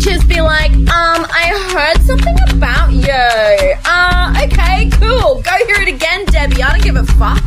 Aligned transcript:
teachers 0.00 0.24
be 0.24 0.40
like, 0.40 0.72
um, 0.72 0.88
I 1.28 1.52
heard 1.74 2.02
something 2.06 2.34
about 2.56 2.90
you. 2.90 3.74
Uh, 3.84 4.32
okay, 4.44 4.88
cool. 4.98 5.42
Go 5.42 5.50
hear 5.66 5.82
it 5.82 5.88
again, 5.88 6.24
Debbie. 6.24 6.62
I 6.62 6.70
don't 6.72 6.82
give 6.82 6.96
a 6.96 7.04
fuck. 7.04 7.42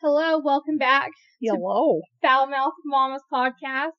Hello, 0.00 0.38
welcome 0.38 0.78
back. 0.78 1.10
Hello. 1.42 2.00
Foul 2.22 2.46
Mouth 2.46 2.72
Mama's 2.86 3.20
podcast. 3.30 3.90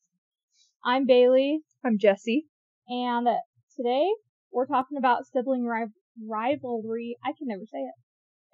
I'm 0.83 1.05
Baleigh, 1.05 1.57
I'm 1.85 1.99
Jessie. 1.99 2.47
and 2.87 3.27
today 3.77 4.09
we're 4.51 4.65
talking 4.65 4.97
about 4.97 5.27
sibling 5.31 5.63
ri- 5.63 5.85
rivalry. 6.27 7.15
I 7.23 7.29
can 7.37 7.47
never 7.47 7.65
say 7.71 7.77
it. 7.77 7.93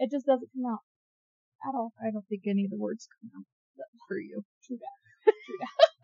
It 0.03 0.11
just 0.11 0.25
doesn't 0.25 0.49
come 0.53 0.69
out 0.69 0.79
at 1.65 1.73
all. 1.73 1.93
I 2.05 2.11
don't 2.11 2.25
think 2.27 2.41
any 2.45 2.65
of 2.65 2.71
the 2.71 2.77
words 2.77 3.07
come 3.21 3.31
out 3.39 3.45
for 4.09 4.19
you. 4.19 4.43
True 4.65 4.77
that. 4.77 5.31
True 5.45 5.57
that. 5.61 5.96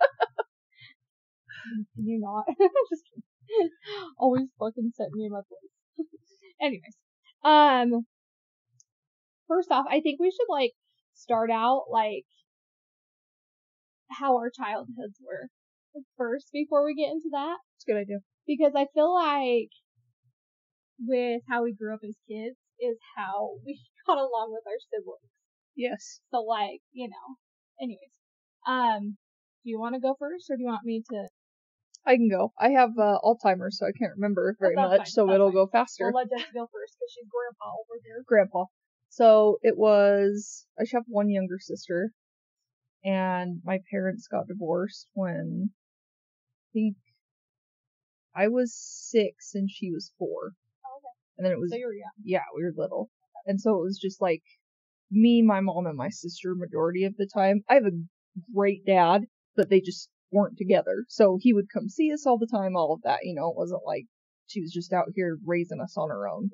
Can 1.95 2.07
you 2.07 2.19
not? 2.19 2.45
just 2.89 3.03
kidding. 3.09 3.69
Always 4.17 4.47
fucking 4.59 4.91
set 4.95 5.11
me 5.11 5.25
in 5.25 5.31
my 5.31 5.41
place. 5.47 6.07
Anyways, 6.61 6.95
um, 7.43 8.05
first 9.47 9.71
off, 9.71 9.85
I 9.89 10.01
think 10.01 10.19
we 10.19 10.31
should 10.31 10.49
like 10.51 10.73
start 11.13 11.49
out 11.51 11.85
like 11.89 12.25
how 14.09 14.37
our 14.37 14.49
childhoods 14.49 15.19
were 15.21 15.49
first 16.17 16.49
before 16.53 16.85
we 16.85 16.95
get 16.95 17.11
into 17.11 17.29
that 17.31 17.57
It's 17.75 17.85
a 17.87 17.91
good 17.91 17.99
idea. 17.99 18.19
because 18.47 18.73
I 18.75 18.87
feel 18.93 19.13
like 19.13 19.69
with 20.99 21.41
how 21.49 21.63
we 21.63 21.73
grew 21.73 21.93
up 21.93 22.01
as 22.07 22.15
kids 22.27 22.57
is 22.79 22.97
how 23.15 23.55
we 23.65 23.79
got 24.07 24.17
along 24.17 24.51
with 24.51 24.63
our 24.67 24.79
siblings. 24.91 25.31
Yes. 25.75 26.19
So 26.31 26.41
like, 26.41 26.81
you 26.91 27.09
know, 27.09 27.35
anyways, 27.81 28.13
um, 28.67 29.17
do 29.63 29.69
you 29.69 29.79
want 29.79 29.95
to 29.95 30.01
go 30.01 30.15
first 30.19 30.49
or 30.49 30.55
do 30.57 30.61
you 30.63 30.67
want 30.67 30.85
me 30.85 31.03
to? 31.09 31.27
I 32.05 32.15
can 32.15 32.29
go. 32.29 32.51
I 32.59 32.69
have 32.71 32.91
uh, 32.99 33.19
Alzheimer's, 33.23 33.77
so 33.79 33.85
I 33.85 33.91
can't 33.97 34.13
remember 34.15 34.57
very 34.59 34.75
much, 34.75 34.97
fine, 34.97 35.05
so 35.05 35.25
that's 35.27 35.35
it'll 35.35 35.47
fine. 35.47 35.53
go 35.53 35.67
faster. 35.67 36.05
We'll 36.05 36.21
let 36.21 36.29
Jess 36.29 36.47
go 36.53 36.67
first 36.71 36.95
because 36.99 37.11
she's 37.13 37.27
grandpa 37.31 37.71
over 37.71 37.99
here. 38.03 38.23
Grandpa. 38.27 38.65
So 39.09 39.59
it 39.61 39.77
was, 39.77 40.65
I 40.79 40.83
have 40.93 41.03
one 41.07 41.29
younger 41.29 41.59
sister, 41.59 42.11
and 43.05 43.61
my 43.63 43.79
parents 43.91 44.27
got 44.27 44.47
divorced 44.47 45.07
when 45.13 45.69
I 45.71 46.67
think 46.73 46.95
I 48.35 48.47
was 48.47 48.75
six 48.75 49.51
and 49.53 49.69
she 49.69 49.91
was 49.91 50.11
four. 50.17 50.53
Oh, 50.85 50.97
okay. 50.97 51.13
And 51.37 51.45
then 51.45 51.53
it 51.53 51.59
was, 51.59 51.69
So 51.69 51.77
you 51.77 51.85
were 51.85 51.93
young. 51.93 52.11
yeah, 52.23 52.41
we 52.55 52.63
were 52.63 52.73
little. 52.75 53.09
And 53.45 53.61
so 53.61 53.75
it 53.79 53.83
was 53.83 53.99
just 54.01 54.21
like 54.21 54.43
me, 55.11 55.41
my 55.41 55.59
mom, 55.61 55.85
and 55.85 55.97
my 55.97 56.09
sister 56.09 56.55
majority 56.55 57.03
of 57.05 57.15
the 57.17 57.29
time. 57.31 57.63
I 57.69 57.75
have 57.75 57.85
a 57.85 57.91
great 58.53 58.85
dad, 58.85 59.25
but 59.55 59.69
they 59.69 59.79
just 59.79 60.09
weren't 60.33 60.57
together. 60.57 61.05
So 61.07 61.37
he 61.39 61.53
would 61.53 61.67
come 61.73 61.87
see 61.87 62.11
us 62.11 62.25
all 62.25 62.37
the 62.37 62.47
time, 62.47 62.75
all 62.75 62.93
of 62.93 63.01
that. 63.03 63.19
You 63.23 63.35
know, 63.35 63.49
it 63.49 63.55
wasn't 63.55 63.83
like 63.85 64.05
she 64.47 64.61
was 64.61 64.71
just 64.71 64.91
out 64.91 65.05
here 65.15 65.37
raising 65.45 65.79
us 65.79 65.95
on 65.97 66.09
her 66.09 66.27
own. 66.27 66.49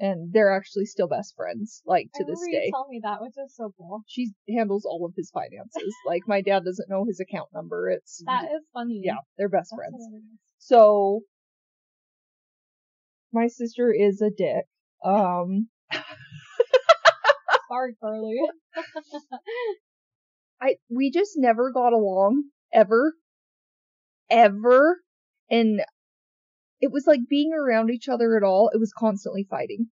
And 0.00 0.32
they're 0.32 0.54
actually 0.54 0.84
still 0.84 1.08
best 1.08 1.34
friends, 1.34 1.82
like 1.84 2.06
to 2.14 2.22
I 2.22 2.26
this 2.30 2.40
day. 2.52 2.66
You 2.66 2.72
tell 2.72 2.86
me 2.88 3.00
that, 3.02 3.20
which 3.20 3.34
is 3.44 3.56
so 3.56 3.74
cool. 3.76 4.04
She 4.06 4.30
handles 4.48 4.84
all 4.84 5.04
of 5.04 5.12
his 5.16 5.28
finances. 5.30 5.92
like 6.06 6.22
my 6.28 6.40
dad 6.40 6.64
doesn't 6.64 6.88
know 6.88 7.04
his 7.04 7.18
account 7.18 7.48
number. 7.52 7.90
It's 7.90 8.22
That 8.24 8.44
is 8.44 8.62
funny. 8.72 9.00
yeah, 9.02 9.16
they're 9.36 9.48
best 9.48 9.70
That's 9.72 9.78
friends. 9.78 9.96
hilarious. 10.06 10.24
So 10.58 11.22
my 13.32 13.48
sister 13.48 13.92
is 13.92 14.22
a 14.22 14.30
dick. 14.30 14.66
Um 15.04 15.68
Sorry, 17.68 17.94
Carly. 18.00 18.38
I 20.62 20.76
we 20.90 21.10
just 21.10 21.32
never 21.36 21.70
got 21.72 21.92
along 21.92 22.44
ever 22.72 23.14
ever 24.30 25.00
and 25.50 25.80
it 26.80 26.92
was 26.92 27.06
like 27.06 27.20
being 27.28 27.52
around 27.52 27.90
each 27.90 28.08
other 28.08 28.36
at 28.36 28.42
all 28.42 28.70
it 28.72 28.78
was 28.78 28.92
constantly 28.96 29.46
fighting. 29.48 29.88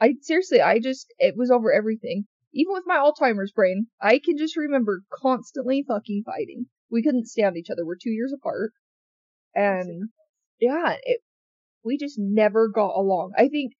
I 0.00 0.14
seriously 0.22 0.60
I 0.60 0.78
just 0.78 1.12
it 1.18 1.34
was 1.36 1.50
over 1.50 1.72
everything. 1.72 2.24
Even 2.52 2.72
with 2.72 2.84
my 2.86 2.96
Alzheimer's 2.96 3.52
brain 3.52 3.86
I 4.00 4.18
can 4.18 4.36
just 4.38 4.56
remember 4.56 5.02
constantly 5.12 5.84
fucking 5.86 6.22
fighting. 6.24 6.66
We 6.90 7.02
couldn't 7.02 7.26
stand 7.28 7.56
each 7.56 7.70
other. 7.70 7.84
We're 7.84 7.96
2 7.96 8.10
years 8.10 8.32
apart. 8.32 8.72
And 9.54 10.10
yeah 10.60 10.96
it 11.02 11.20
we 11.84 11.96
just 11.98 12.18
never 12.18 12.68
got 12.68 12.96
along. 12.96 13.32
I 13.36 13.48
think 13.48 13.72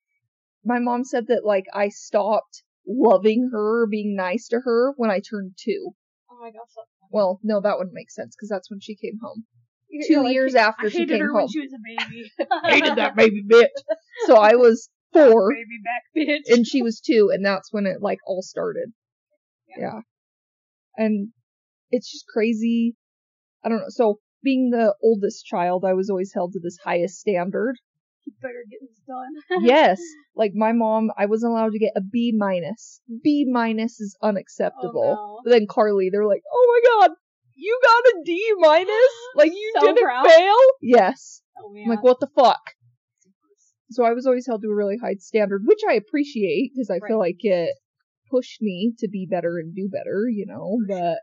my 0.65 0.79
mom 0.79 1.05
said 1.05 1.29
that 1.29 1.45
like 1.45 1.67
I 1.73 1.89
stopped 1.89 2.63
loving 2.87 3.51
her 3.53 3.83
or 3.83 3.87
being 3.87 4.17
nice 4.17 4.49
to 4.49 4.61
her 4.65 4.93
when 4.97 5.11
I 5.11 5.21
turned 5.21 5.53
2 5.57 5.93
Oh 6.31 6.39
my 6.41 6.51
gosh. 6.51 6.69
that's. 6.77 7.00
Well, 7.11 7.41
no, 7.43 7.61
that 7.61 7.77
wouldn't 7.79 7.95
make 7.95 8.11
sense 8.11 8.35
because 8.37 8.49
that's 8.49 8.71
when 8.71 8.81
she 8.81 8.95
came 8.97 9.19
home. 9.23 9.45
You're- 9.89 10.07
2 10.15 10.23
like, 10.23 10.33
years 10.33 10.55
I 10.55 10.61
after 10.61 10.89
she 10.91 10.99
hated 10.99 11.15
came 11.15 11.21
her 11.23 11.33
home. 11.33 11.37
when 11.43 11.49
she 11.49 11.61
was 11.61 11.73
a 11.73 11.83
baby. 11.85 12.33
Hated 12.65 12.97
that 12.97 13.17
baby 13.17 13.43
bitch. 13.43 13.67
So 14.27 14.37
I 14.37 14.55
was 14.55 14.89
four 15.13 15.51
baby 15.51 15.81
back 15.83 16.03
bitch. 16.47 16.55
and 16.55 16.67
she 16.67 16.83
was 16.83 17.01
two, 17.01 17.31
and 17.33 17.45
that's 17.45 17.73
when 17.73 17.87
it 17.87 18.01
like 18.01 18.19
all 18.27 18.43
started. 18.43 18.93
Yeah. 19.77 20.01
And 20.97 21.31
it's 21.91 22.11
just 22.13 22.27
crazy. 22.27 22.95
I 23.65 23.69
don't 23.69 23.79
know. 23.79 23.85
So 23.89 24.21
being 24.43 24.71
the 24.71 24.95
oldest 25.03 25.47
child, 25.47 25.85
I 25.87 25.95
was 25.95 26.11
always 26.11 26.33
held 26.35 26.53
to 26.53 26.61
this 26.63 26.79
highest 26.85 27.19
standard. 27.19 27.77
You 28.25 28.33
better 28.41 28.65
get 28.71 28.81
this 28.81 29.01
done. 29.07 29.63
yes. 29.65 30.01
Like 30.37 30.53
my 30.55 30.73
mom, 30.73 31.11
I 31.17 31.27
wasn't 31.27 31.53
allowed 31.53 31.73
to 31.73 31.79
get 31.79 31.93
a 31.97 32.01
B 32.01 32.33
minus. 32.37 33.01
B 33.23 33.47
minus 33.51 34.01
is 34.01 34.17
unacceptable. 34.23 35.17
Oh, 35.19 35.37
no. 35.37 35.41
But 35.45 35.51
then 35.51 35.67
Carly, 35.69 36.11
they're 36.11 36.27
like, 36.27 36.43
oh 36.53 36.81
my 36.83 37.07
god, 37.07 37.11
you 37.55 37.79
got 37.83 38.13
a 38.13 38.23
D 38.25 38.53
minus? 38.59 39.13
Like 39.35 39.53
you 39.53 39.73
So 39.79 39.87
didn't 39.87 40.03
proud. 40.03 40.27
fail? 40.27 40.57
Yes. 40.83 41.43
Oh, 41.59 41.73
I'm 41.75 41.89
like, 41.89 42.03
what 42.03 42.21
the 42.21 42.29
fuck? 42.35 42.61
So 43.93 44.05
I 44.05 44.13
was 44.13 44.27
always 44.27 44.47
held 44.47 44.63
to 44.63 44.69
a 44.69 44.75
really 44.75 44.97
high 45.03 45.17
standard, 45.19 45.63
which 45.65 45.81
I 45.89 45.95
appreciate 45.95 46.73
because 46.75 46.91
I 46.91 47.01
feel 47.07 47.19
like 47.19 47.39
it 47.41 47.75
pushed 48.31 48.63
me 48.63 48.93
to 48.99 49.09
be 49.09 49.27
better 49.29 49.59
and 49.59 49.75
do 49.75 49.89
better, 49.89 50.27
you 50.29 50.47
know, 50.47 50.79
but 50.87 51.19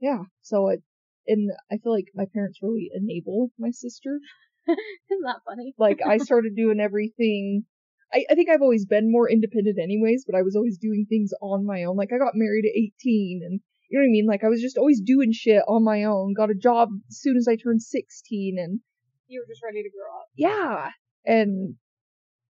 yeah, 0.00 0.22
so 0.42 0.68
it, 0.68 0.82
and 1.26 1.50
I 1.70 1.76
feel 1.76 1.92
like 1.92 2.06
my 2.14 2.24
parents 2.32 2.60
really 2.62 2.90
enable 2.94 3.50
my 3.58 3.70
sister. 3.70 4.18
Isn't 5.10 5.22
that 5.24 5.40
funny? 5.46 5.74
Like 5.78 6.00
I 6.06 6.18
started 6.18 6.54
doing 6.56 6.80
everything. 6.80 7.64
I, 8.12 8.24
I 8.30 8.34
think 8.34 8.48
I've 8.48 8.62
always 8.62 8.86
been 8.86 9.10
more 9.10 9.30
independent 9.30 9.78
anyways, 9.82 10.24
but 10.26 10.36
I 10.38 10.42
was 10.42 10.56
always 10.56 10.78
doing 10.78 11.06
things 11.08 11.32
on 11.42 11.66
my 11.66 11.84
own. 11.84 11.96
Like 11.96 12.10
I 12.14 12.18
got 12.18 12.32
married 12.34 12.64
at 12.64 12.76
18 12.76 13.40
and 13.44 13.60
you 13.88 13.98
know 13.98 14.02
what 14.02 14.08
I 14.08 14.12
mean? 14.12 14.26
Like 14.26 14.44
I 14.44 14.48
was 14.48 14.60
just 14.60 14.78
always 14.78 15.00
doing 15.00 15.32
shit 15.32 15.62
on 15.68 15.84
my 15.84 16.04
own. 16.04 16.34
Got 16.34 16.50
a 16.50 16.54
job 16.54 16.88
as 17.08 17.18
soon 17.20 17.36
as 17.36 17.46
I 17.48 17.56
turned 17.56 17.82
16 17.82 18.56
and 18.58 18.80
You 19.28 19.40
were 19.40 19.52
just 19.52 19.62
ready 19.64 19.82
to 19.82 19.90
grow 19.90 20.18
up. 20.20 20.26
yeah. 20.36 20.90
And 21.24 21.74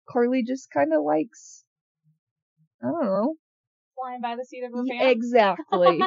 Carly 0.09 0.43
just 0.43 0.69
kind 0.71 0.91
of 0.93 1.03
likes, 1.03 1.63
I 2.83 2.87
don't 2.87 3.05
know. 3.05 3.35
Flying 3.95 4.21
by 4.21 4.35
the 4.37 4.45
seat 4.45 4.63
of 4.63 4.71
her 4.73 4.83
Yeah, 4.85 4.99
pants. 4.99 5.15
Exactly. 5.15 6.01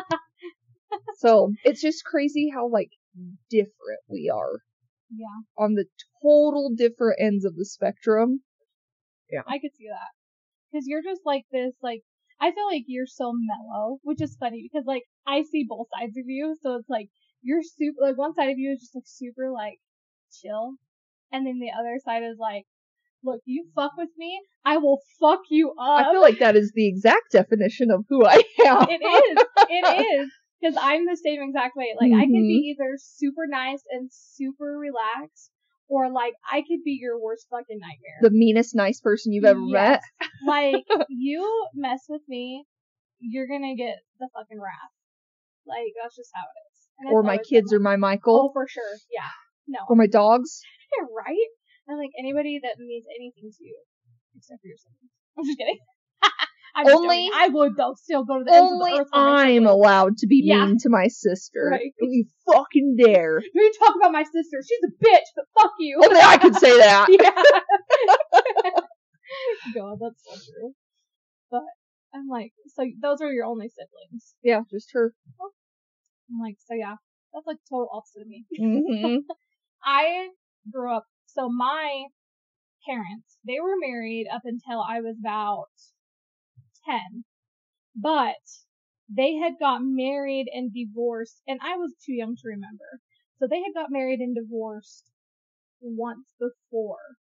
so 1.19 1.53
it's 1.65 1.81
just 1.81 2.05
crazy 2.05 2.51
how 2.55 2.69
like 2.69 2.91
different 3.51 4.01
we 4.09 4.31
are 4.35 4.59
yeah, 5.17 5.65
on 5.65 5.75
the 5.75 5.87
total 6.23 6.71
different 6.77 7.19
ends 7.21 7.45
of 7.45 7.57
the 7.57 7.65
spectrum. 7.65 8.41
Yeah. 9.31 9.43
I 9.47 9.59
could 9.59 9.75
see 9.77 9.89
that. 9.89 10.13
Because 10.71 10.87
you're 10.87 11.03
just 11.03 11.23
like 11.25 11.45
this, 11.53 11.73
like, 11.83 12.03
I 12.41 12.51
feel 12.51 12.67
like 12.67 12.85
you're 12.87 13.07
so 13.07 13.33
mellow, 13.33 13.99
which 14.03 14.21
is 14.21 14.37
funny 14.39 14.69
because, 14.71 14.87
like, 14.87 15.05
I 15.27 15.43
see 15.43 15.65
both 15.69 15.87
sides 15.97 16.17
of 16.17 16.25
you. 16.27 16.57
So 16.61 16.77
it's 16.77 16.89
like, 16.89 17.09
you're 17.43 17.63
super, 17.63 17.99
like, 18.03 18.19
one 18.19 18.35
side 18.35 18.51
of 18.51 18.59
you 18.59 18.73
is 18.73 18.81
just 18.81 18.95
like 18.95 19.05
super, 19.07 19.51
like, 19.53 19.79
chill. 20.33 20.75
And 21.33 21.47
then 21.47 21.59
the 21.59 21.71
other 21.79 21.99
side 22.05 22.23
is 22.23 22.37
like, 22.39 22.65
look, 23.25 23.41
you 23.45 23.67
fuck 23.75 23.93
with 23.97 24.11
me, 24.17 24.41
I 24.65 24.77
will 24.79 25.01
fuck 25.21 25.41
you 25.51 25.71
up. 25.73 26.07
I 26.07 26.13
feel 26.13 26.21
like 26.21 26.39
that 26.41 26.57
is 26.57 26.73
the 26.75 26.87
exact 26.89 27.33
definition 27.33 27.91
of 27.91 28.05
who 28.09 28.25
I 28.27 28.35
am. 28.67 28.87
it 28.89 29.03
is. 29.03 29.45
It 29.69 30.05
is. 30.23 30.31
Because 30.65 30.81
I'm 30.81 31.05
the 31.05 31.17
same 31.17 31.43
exact 31.43 31.77
way. 31.77 31.95
Like, 32.01 32.13
I 32.13 32.25
could 32.25 32.33
Mhm. 32.33 32.49
be 32.49 32.75
either 32.75 32.97
super 32.97 33.47
nice 33.47 33.83
and 33.91 34.11
super 34.11 34.79
relaxed, 34.79 35.51
or 35.89 36.09
like, 36.11 36.33
I 36.51 36.63
could 36.63 36.83
be 36.83 36.93
your 36.93 37.21
worst 37.21 37.49
fucking 37.51 37.79
nightmare. 37.79 38.21
the 38.23 38.31
meanest 38.31 38.75
nice 38.75 39.01
person 39.01 39.33
you've 39.33 39.45
ever 39.45 39.61
met. 39.61 40.01
Like, 40.47 40.85
you 41.11 41.69
mess 41.75 42.07
with 42.09 42.23
me, 42.29 42.65
you're 43.21 43.47
gonna 43.47 43.75
get 43.77 43.99
the 44.19 44.29
fucking 44.33 44.59
wrath. 44.59 44.93
Like, 45.67 45.93
that's 46.01 46.17
just 46.17 46.31
how 46.35 46.45
it 46.45 46.57
is. 46.73 47.13
Or 47.13 47.23
my 47.23 47.37
kids 47.39 47.71
been 47.71 47.77
or 47.77 47.81
my 47.81 47.97
Michael. 47.97 48.49
Oh, 48.49 48.53
for 48.53 48.67
sure. 48.67 48.97
Yeah. 49.11 49.31
No. 49.67 49.81
Or 49.89 49.97
my 49.97 50.07
dogs. 50.07 50.63
right? 51.15 51.49
And 51.89 51.99
like 51.99 52.11
anybody 52.19 52.61
that 52.63 52.79
means 52.79 53.05
anything 53.15 53.51
to 53.53 53.65
you, 53.65 53.79
except 54.37 54.63
for 54.63 54.69
your 54.69 54.79
siblings. 54.79 55.13
I'm 55.37 55.45
just 55.45 55.59
kidding. 55.59 55.79
I'm 56.77 56.89
Only-. 56.89 57.31
I 57.33 57.49
would 57.49 57.77
though 57.77 57.95
still 57.97 58.25
go 58.25 58.39
to 58.39 58.45
the 58.45 58.53
ends 58.53 58.73
of 58.73 58.81
Only 58.81 58.91
the 58.93 58.99
earth. 58.99 59.09
I'm 59.13 59.67
allowed 59.67 60.17
to 60.19 60.27
be 60.27 60.43
Yeah. 60.45 60.67
mean 60.67 60.79
to 60.81 60.89
my 60.89 61.07
sister. 61.09 61.69
Right. 61.71 61.93
Don't 62.01 62.11
you 62.13 62.25
fucking 62.47 62.97
dare. 62.99 63.41
You 63.55 63.73
talk 63.79 63.95
about 63.97 64.13
my 64.13 64.25
sister. 64.25 64.59
She's 64.67 64.81
a 64.85 65.05
bitch, 65.05 65.27
but 65.37 65.45
fuck 65.57 65.73
you. 65.79 66.01
Only 66.03 66.21
I 66.21 66.37
could 66.39 66.57
say 66.57 66.77
that. 66.79 67.07
yeah. 67.11 67.31
God, 69.75 69.99
that's 70.01 70.23
so 70.25 70.33
true. 70.35 70.73
But 71.51 71.63
I'm 72.15 72.29
like, 72.29 72.53
so 72.75 72.85
those 73.01 73.21
are 73.21 73.33
your 73.33 73.47
only 73.47 73.69
siblings. 73.69 74.35
Yeah, 74.43 74.61
just 74.71 74.91
her. 74.93 75.13
I'm 76.31 76.39
like, 76.41 76.57
so 76.67 76.75
yeah, 76.75 76.95
that's 77.33 77.47
like 77.47 77.59
total 77.71 77.89
opposite 77.93 78.23
of 78.23 78.29
me. 78.29 78.45
hmm 78.59 79.17
I 79.85 80.29
grew 80.73 80.95
up, 80.95 81.05
so 81.27 81.49
my 81.49 82.05
parents, 82.89 83.39
they 83.47 83.61
were 83.61 83.77
married 83.81 84.27
up 84.33 84.43
until 84.45 84.81
I 84.81 85.01
was 85.01 85.17
about 85.21 85.67
10, 86.87 87.25
but 87.97 88.37
they 89.09 89.35
had 89.35 89.55
got 89.61 89.81
married 89.83 90.47
and 90.53 90.73
divorced 90.73 91.43
and 91.47 91.61
I 91.63 91.77
was 91.77 91.95
too 92.05 92.15
young 92.15 92.37
to 92.37 92.49
remember. 92.49 93.01
So 93.39 93.47
they 93.49 93.61
had 93.63 93.75
got 93.75 93.91
married 93.91 94.21
and 94.21 94.35
divorced 94.35 95.11
once 95.81 96.33
before. 96.39 97.17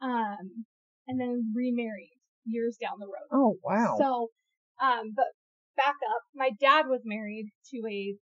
Um, 0.00 0.64
and 1.08 1.20
then 1.20 1.52
remarried 1.54 2.12
years 2.44 2.76
down 2.80 2.98
the 3.00 3.06
road. 3.06 3.28
Oh 3.32 3.56
wow. 3.64 3.96
So, 3.98 4.28
um, 4.80 5.12
but 5.14 5.26
back 5.76 5.96
up, 6.14 6.22
my 6.34 6.50
dad 6.60 6.86
was 6.88 7.02
married 7.04 7.50
to 7.70 7.82
a 7.88 8.16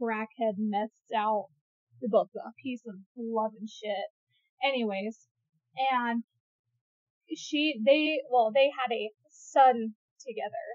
crackhead, 0.00 0.54
messed 0.58 1.12
out, 1.14 1.46
a 2.02 2.52
piece 2.62 2.82
of 2.86 2.94
love 3.16 3.52
and 3.58 3.68
shit. 3.68 4.10
Anyways, 4.64 5.26
and 5.92 6.22
she, 7.34 7.80
they, 7.84 8.20
well, 8.30 8.50
they 8.54 8.70
had 8.70 8.92
a 8.92 9.10
son 9.30 9.94
together. 10.20 10.66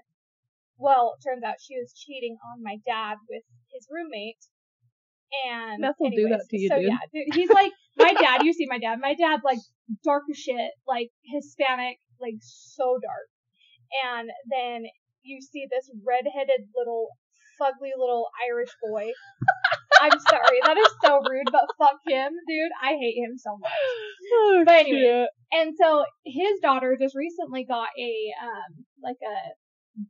Well, 0.78 1.14
it 1.16 1.22
turns 1.22 1.44
out 1.44 1.56
she 1.60 1.78
was 1.78 1.92
cheating 1.94 2.36
on 2.52 2.62
my 2.62 2.76
dad 2.84 3.16
with 3.28 3.42
his 3.72 3.86
roommate. 3.90 4.42
And 5.48 5.80
Meth 5.80 5.96
will 5.98 6.10
do 6.10 6.28
that 6.28 6.44
to 6.50 6.58
you, 6.58 6.68
so 6.68 6.76
dude. 6.76 6.88
yeah, 6.88 6.98
dude, 7.12 7.34
he's 7.34 7.48
like 7.48 7.72
my 7.96 8.12
dad. 8.12 8.42
You 8.44 8.52
see 8.52 8.66
my 8.68 8.78
dad. 8.78 8.98
My 9.00 9.14
dad's 9.14 9.42
like 9.42 9.60
dark 10.04 10.24
as 10.30 10.36
shit, 10.36 10.72
like 10.86 11.08
Hispanic, 11.24 11.96
like 12.20 12.36
so 12.40 12.98
dark. 13.00 13.28
And 14.04 14.28
then 14.50 14.84
you 15.22 15.40
see 15.40 15.66
this 15.70 15.90
redheaded 16.04 16.68
little 16.76 17.08
fugly 17.60 17.90
little 17.96 18.28
Irish 18.50 18.70
boy. 18.82 19.12
I'm 20.00 20.18
sorry, 20.28 20.58
that 20.64 20.76
is 20.76 20.88
so 21.04 21.20
rude, 21.28 21.46
but 21.52 21.66
fuck 21.78 22.00
him, 22.06 22.32
dude. 22.48 22.72
I 22.82 22.94
hate 23.00 23.16
him 23.16 23.36
so 23.38 23.56
much. 23.58 23.70
Oh, 24.32 24.62
But 24.66 24.80
anyway. 24.80 25.26
And 25.52 25.74
so 25.80 26.04
his 26.24 26.58
daughter 26.60 26.96
just 27.00 27.14
recently 27.14 27.64
got 27.64 27.88
a 27.98 28.12
um 28.42 28.84
like 29.02 29.18
a 29.22 29.36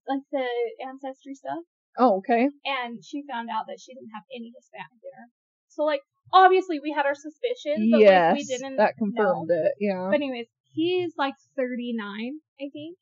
like 0.08 0.22
the 0.30 0.46
ancestry 0.88 1.34
stuff, 1.34 1.58
Oh, 1.98 2.18
okay. 2.18 2.48
and 2.64 3.04
she 3.04 3.24
found 3.30 3.48
out 3.50 3.64
that 3.66 3.78
she 3.80 3.92
didn't 3.94 4.10
have 4.14 4.22
any 4.34 4.52
Hispanic 4.56 5.02
in 5.02 5.12
her. 5.18 5.28
So 5.68 5.82
like 5.84 6.00
obviously 6.32 6.78
we 6.80 6.92
had 6.92 7.04
our 7.06 7.14
suspicions, 7.16 7.90
but 7.90 8.00
yes, 8.00 8.32
like 8.32 8.38
we 8.38 8.44
didn't. 8.44 8.76
that 8.76 8.96
confirmed 8.96 9.50
it. 9.50 9.72
Yeah. 9.80 10.06
But 10.10 10.16
anyways, 10.16 10.46
he's 10.72 11.12
like 11.18 11.34
39, 11.56 12.40
I 12.60 12.70
think. 12.72 12.96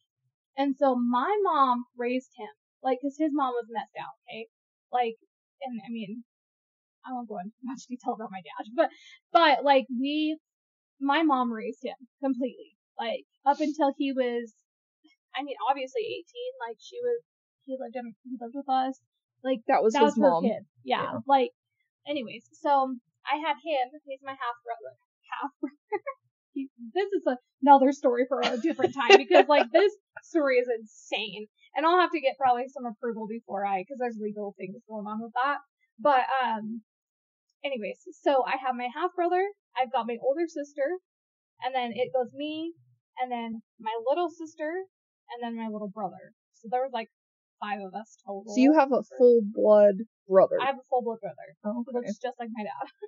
And 0.56 0.74
so 0.76 0.96
my 0.96 1.38
mom 1.42 1.84
raised 1.96 2.30
him, 2.36 2.48
like, 2.82 2.98
cause 3.02 3.16
his 3.18 3.30
mom 3.32 3.52
was 3.52 3.68
messed 3.70 3.96
out, 4.00 4.16
okay? 4.28 4.48
Like, 4.92 5.16
and 5.62 5.80
I 5.84 5.90
mean, 5.90 6.24
I 7.04 7.12
won't 7.12 7.28
go 7.28 7.38
into 7.38 7.56
much 7.64 7.86
detail 7.88 8.14
about 8.14 8.32
my 8.32 8.42
dad, 8.42 8.66
but, 8.74 8.88
but 9.32 9.64
like 9.64 9.86
we, 9.88 10.38
my 11.00 11.22
mom 11.22 11.52
raised 11.52 11.84
him 11.84 11.96
completely, 12.22 12.76
like 12.98 13.24
up 13.46 13.60
until 13.60 13.92
he 13.96 14.12
was, 14.12 14.52
I 15.34 15.42
mean, 15.42 15.56
obviously 15.68 16.02
18, 16.02 16.68
like 16.68 16.76
she 16.80 16.98
was, 17.00 17.22
he 17.64 17.76
lived 17.78 17.96
in, 17.96 18.14
he 18.24 18.36
lived 18.40 18.54
with 18.54 18.68
us, 18.68 18.98
like 19.44 19.60
that 19.68 19.82
was 19.82 19.94
that 19.94 20.04
his 20.04 20.16
was 20.16 20.42
mom. 20.42 20.42
kid. 20.44 20.64
Yeah, 20.84 21.02
Yeah. 21.02 21.18
Like, 21.26 21.50
anyways, 22.06 22.44
so 22.52 22.96
I 23.24 23.36
had 23.40 23.56
him. 23.62 23.92
He's 24.04 24.20
my 24.24 24.32
half 24.32 24.56
brother. 24.64 24.96
Half 25.28 25.52
brother. 25.60 26.02
He- 26.52 26.70
this 26.94 27.08
is 27.12 27.22
another 27.62 27.92
story 27.92 28.24
for 28.28 28.40
a 28.40 28.58
different 28.58 28.94
time 28.94 29.16
because 29.16 29.46
like 29.48 29.70
this 29.72 29.92
story 30.22 30.56
is 30.58 30.68
insane, 30.68 31.46
and 31.76 31.86
I'll 31.86 32.00
have 32.00 32.10
to 32.12 32.20
get 32.20 32.36
probably 32.38 32.68
some 32.68 32.86
approval 32.86 33.26
before 33.28 33.64
I, 33.66 33.80
because 33.82 33.98
there's 33.98 34.18
legal 34.20 34.54
things 34.58 34.76
going 34.88 35.06
on 35.06 35.20
with 35.22 35.32
that. 35.34 35.58
But 35.98 36.24
um, 36.42 36.82
anyways, 37.64 37.98
so 38.22 38.44
I 38.46 38.56
have 38.64 38.74
my 38.74 38.88
half 38.94 39.14
brother. 39.14 39.42
I've 39.76 39.92
got 39.92 40.06
my 40.06 40.16
older 40.22 40.46
sister, 40.46 40.98
and 41.64 41.74
then 41.74 41.92
it 41.94 42.10
goes 42.12 42.32
me, 42.34 42.72
and 43.20 43.30
then 43.30 43.62
my 43.78 43.94
little 44.08 44.28
sister, 44.30 44.70
and 45.30 45.38
then 45.42 45.56
my 45.56 45.68
little 45.70 45.88
brother. 45.92 46.34
So 46.54 46.68
there 46.70 46.82
was 46.82 46.90
like 46.92 47.08
five 47.60 47.80
of 47.80 47.94
us 47.94 48.16
total. 48.26 48.44
So 48.54 48.60
you 48.60 48.72
have 48.74 48.90
a 48.92 49.02
full 49.18 49.40
blood 49.44 49.96
brother. 50.28 50.56
I 50.60 50.66
have 50.66 50.76
a 50.76 50.86
full 50.88 51.02
blood 51.02 51.20
brother 51.20 51.48
Oh, 51.64 51.84
who 51.86 51.92
okay. 51.98 52.06
looks 52.06 52.18
just 52.18 52.36
like 52.40 52.50
my 52.52 52.64
dad. 52.64 52.88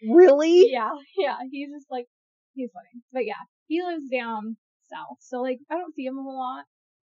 Really? 0.00 0.70
yeah, 0.70 0.92
yeah. 1.18 1.36
He's 1.50 1.70
just 1.74 1.90
like 1.90 2.06
he's 2.54 2.70
funny. 2.72 3.02
But 3.12 3.26
yeah, 3.26 3.42
he 3.66 3.82
lives 3.82 4.08
down 4.08 4.56
south. 4.88 5.20
So 5.20 5.40
like 5.40 5.58
I 5.70 5.76
don't 5.76 5.94
see 5.94 6.04
him 6.06 6.18
a 6.18 6.22
whole 6.22 6.38
lot. 6.38 6.64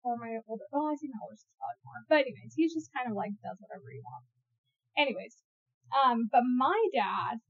Or 0.06 0.16
my 0.16 0.38
older 0.46 0.64
oh 0.72 0.86
I 0.88 0.94
see 0.96 1.10
my 1.10 1.18
older 1.22 1.36
sister 1.36 1.54
probably 1.58 1.82
more. 1.84 2.00
But 2.08 2.22
anyways, 2.26 2.54
he's 2.54 2.74
just 2.74 2.92
kind 2.94 3.10
of 3.10 3.14
like 3.16 3.34
does 3.42 3.58
whatever 3.60 3.86
he 3.90 4.00
wants. 4.02 4.30
Anyways. 4.96 5.36
Um, 5.88 6.28
but 6.30 6.44
my 6.44 6.76
dad, 6.92 7.40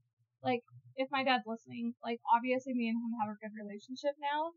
like 0.43 0.63
if 0.95 1.09
my 1.11 1.23
dad's 1.23 1.45
listening, 1.45 1.93
like 2.03 2.19
obviously 2.33 2.73
me 2.73 2.87
and 2.89 2.97
him 2.97 3.13
have 3.19 3.31
a 3.31 3.39
good 3.39 3.53
relationship 3.55 4.15
now. 4.19 4.55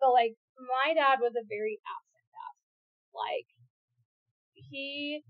But 0.00 0.12
like 0.12 0.34
my 0.56 0.94
dad 0.94 1.20
was 1.20 1.34
a 1.36 1.46
very 1.46 1.78
absent 1.84 2.26
dad. 2.32 2.54
Like 3.14 3.48
he 4.54 5.22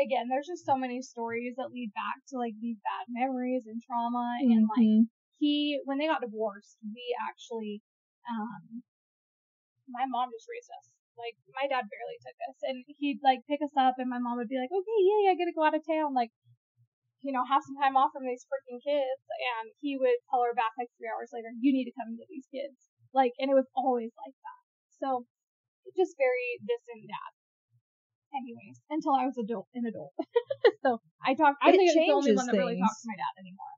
again, 0.00 0.28
there's 0.28 0.46
just 0.46 0.64
so 0.64 0.76
many 0.76 1.02
stories 1.02 1.54
that 1.56 1.72
lead 1.72 1.92
back 1.94 2.24
to 2.28 2.38
like 2.38 2.54
these 2.60 2.78
bad 2.80 3.06
memories 3.08 3.64
and 3.66 3.80
trauma 3.82 4.36
and 4.40 4.68
like 4.68 4.88
Mhm. 4.88 5.08
He 5.42 5.82
when 5.82 5.98
they 5.98 6.06
got 6.06 6.22
divorced, 6.22 6.78
we 6.86 7.02
actually 7.18 7.82
um 8.30 8.86
my 9.90 10.06
mom 10.06 10.30
just 10.30 10.46
raised 10.46 10.70
us. 10.70 10.94
Like 11.18 11.34
my 11.52 11.66
dad 11.66 11.90
barely 11.90 12.18
took 12.22 12.38
us 12.46 12.58
and 12.62 12.86
he'd 13.02 13.20
like 13.26 13.42
pick 13.50 13.60
us 13.60 13.74
up 13.74 13.98
and 13.98 14.06
my 14.08 14.22
mom 14.22 14.38
would 14.38 14.48
be 14.48 14.62
like, 14.62 14.70
Okay, 14.70 14.98
yeah, 15.02 15.20
yeah, 15.26 15.32
I 15.34 15.38
gotta 15.38 15.52
go 15.58 15.66
out 15.66 15.74
of 15.76 15.82
town, 15.82 16.14
like 16.14 16.30
you 17.22 17.34
know, 17.34 17.42
have 17.46 17.62
some 17.62 17.78
time 17.78 17.94
off 17.98 18.14
from 18.14 18.26
these 18.26 18.46
freaking 18.46 18.82
kids 18.82 19.22
and 19.58 19.70
he 19.82 19.98
would 19.98 20.18
call 20.30 20.42
her 20.46 20.54
back 20.54 20.74
like 20.78 20.90
three 20.94 21.10
hours 21.10 21.34
later, 21.34 21.50
You 21.58 21.74
need 21.74 21.90
to 21.90 21.94
come 21.98 22.14
and 22.14 22.18
get 22.18 22.30
these 22.30 22.46
kids. 22.48 22.78
Like 23.10 23.34
and 23.42 23.50
it 23.50 23.58
was 23.58 23.66
always 23.74 24.14
like 24.22 24.38
that. 24.38 24.62
So 25.02 25.26
just 25.98 26.14
very 26.14 26.62
distant 26.62 27.10
dad. 27.10 27.32
Anyways, 28.32 28.80
until 28.88 29.12
I 29.12 29.28
was 29.28 29.36
adult 29.36 29.68
an 29.76 29.84
adult. 29.84 30.16
so 30.84 31.04
I 31.20 31.36
talk 31.36 31.60
I 31.60 31.74
It 31.74 31.76
think 31.76 31.92
I'm 31.92 32.08
the 32.08 32.16
only 32.16 32.32
one 32.32 32.46
that 32.48 32.56
really 32.56 32.80
talks 32.80 33.04
to 33.04 33.10
my 33.12 33.18
dad 33.20 33.34
anymore. 33.36 33.74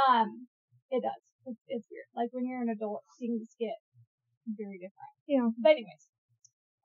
Um 0.00 0.48
it 0.90 1.02
does. 1.02 1.22
It's, 1.46 1.62
it's 1.68 1.86
weird. 1.90 2.10
Like 2.14 2.30
when 2.32 2.46
you're 2.46 2.62
an 2.62 2.70
adult, 2.70 3.02
things 3.18 3.54
get 3.58 3.78
very 4.46 4.78
different. 4.78 5.14
Yeah. 5.26 5.48
But 5.58 5.78
anyways, 5.78 6.04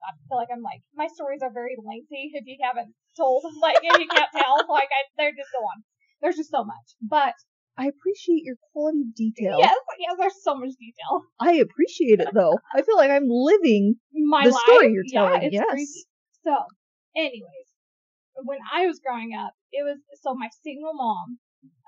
I 0.02 0.10
feel 0.26 0.38
like 0.38 0.50
I'm 0.50 0.62
like 0.62 0.82
my 0.94 1.06
stories 1.06 1.42
are 1.42 1.52
very 1.52 1.76
lengthy. 1.78 2.34
If 2.34 2.46
you 2.46 2.58
haven't 2.62 2.94
told, 3.16 3.44
like 3.60 3.78
if 3.82 3.98
you 3.98 4.08
can't 4.08 4.30
tell, 4.36 4.58
like 4.68 4.90
I, 4.90 5.00
they're 5.16 5.34
just 5.34 5.50
go 5.54 5.62
on. 5.62 5.82
There's 6.20 6.36
just 6.36 6.50
so 6.50 6.64
much. 6.64 6.94
But 7.02 7.34
I 7.78 7.86
appreciate 7.86 8.44
your 8.44 8.56
quality 8.72 9.00
of 9.02 9.14
detail. 9.14 9.58
yes, 9.58 9.74
yes, 9.98 10.14
there's 10.18 10.42
so 10.42 10.54
much 10.54 10.70
detail. 10.78 11.24
I 11.40 11.54
appreciate 11.62 12.20
it 12.20 12.28
though. 12.34 12.58
I 12.74 12.82
feel 12.82 12.96
like 12.96 13.10
I'm 13.10 13.28
living 13.28 13.96
My 14.12 14.44
the 14.44 14.50
life, 14.50 14.62
story 14.66 14.92
you're 14.92 15.04
yeah, 15.06 15.20
telling. 15.20 15.42
it's 15.42 15.54
yes. 15.54 15.70
crazy. 15.70 16.04
So, 16.44 16.54
anyways, 17.16 17.68
when 18.44 18.58
I 18.72 18.86
was 18.86 19.00
growing 19.00 19.32
up, 19.34 19.54
it 19.72 19.82
was 19.84 19.98
so 20.20 20.34
my 20.34 20.48
single 20.62 20.94
mom. 20.94 21.38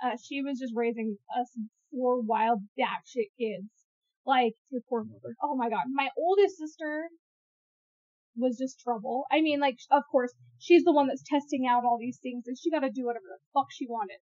Uh, 0.02 0.16
she 0.22 0.40
was 0.42 0.58
just 0.58 0.72
raising 0.74 1.18
us 1.38 1.50
four 1.94 2.20
wild 2.20 2.60
batshit 2.78 3.30
kids. 3.38 3.70
Like 4.26 4.54
your 4.70 4.80
poor 4.88 5.04
mother. 5.04 5.36
Oh 5.42 5.54
my 5.54 5.68
god, 5.68 5.84
my 5.92 6.08
oldest 6.16 6.56
sister 6.56 7.08
was 8.36 8.58
just 8.58 8.80
trouble. 8.80 9.24
I 9.30 9.40
mean, 9.40 9.60
like, 9.60 9.78
of 9.90 10.02
course, 10.10 10.32
she's 10.58 10.82
the 10.82 10.92
one 10.92 11.06
that's 11.06 11.22
testing 11.22 11.66
out 11.68 11.84
all 11.84 11.98
these 12.00 12.18
things, 12.22 12.44
and 12.46 12.56
she 12.58 12.70
got 12.70 12.80
to 12.80 12.90
do 12.90 13.04
whatever 13.06 13.28
the 13.28 13.38
fuck 13.52 13.68
she 13.70 13.86
wanted. 13.86 14.18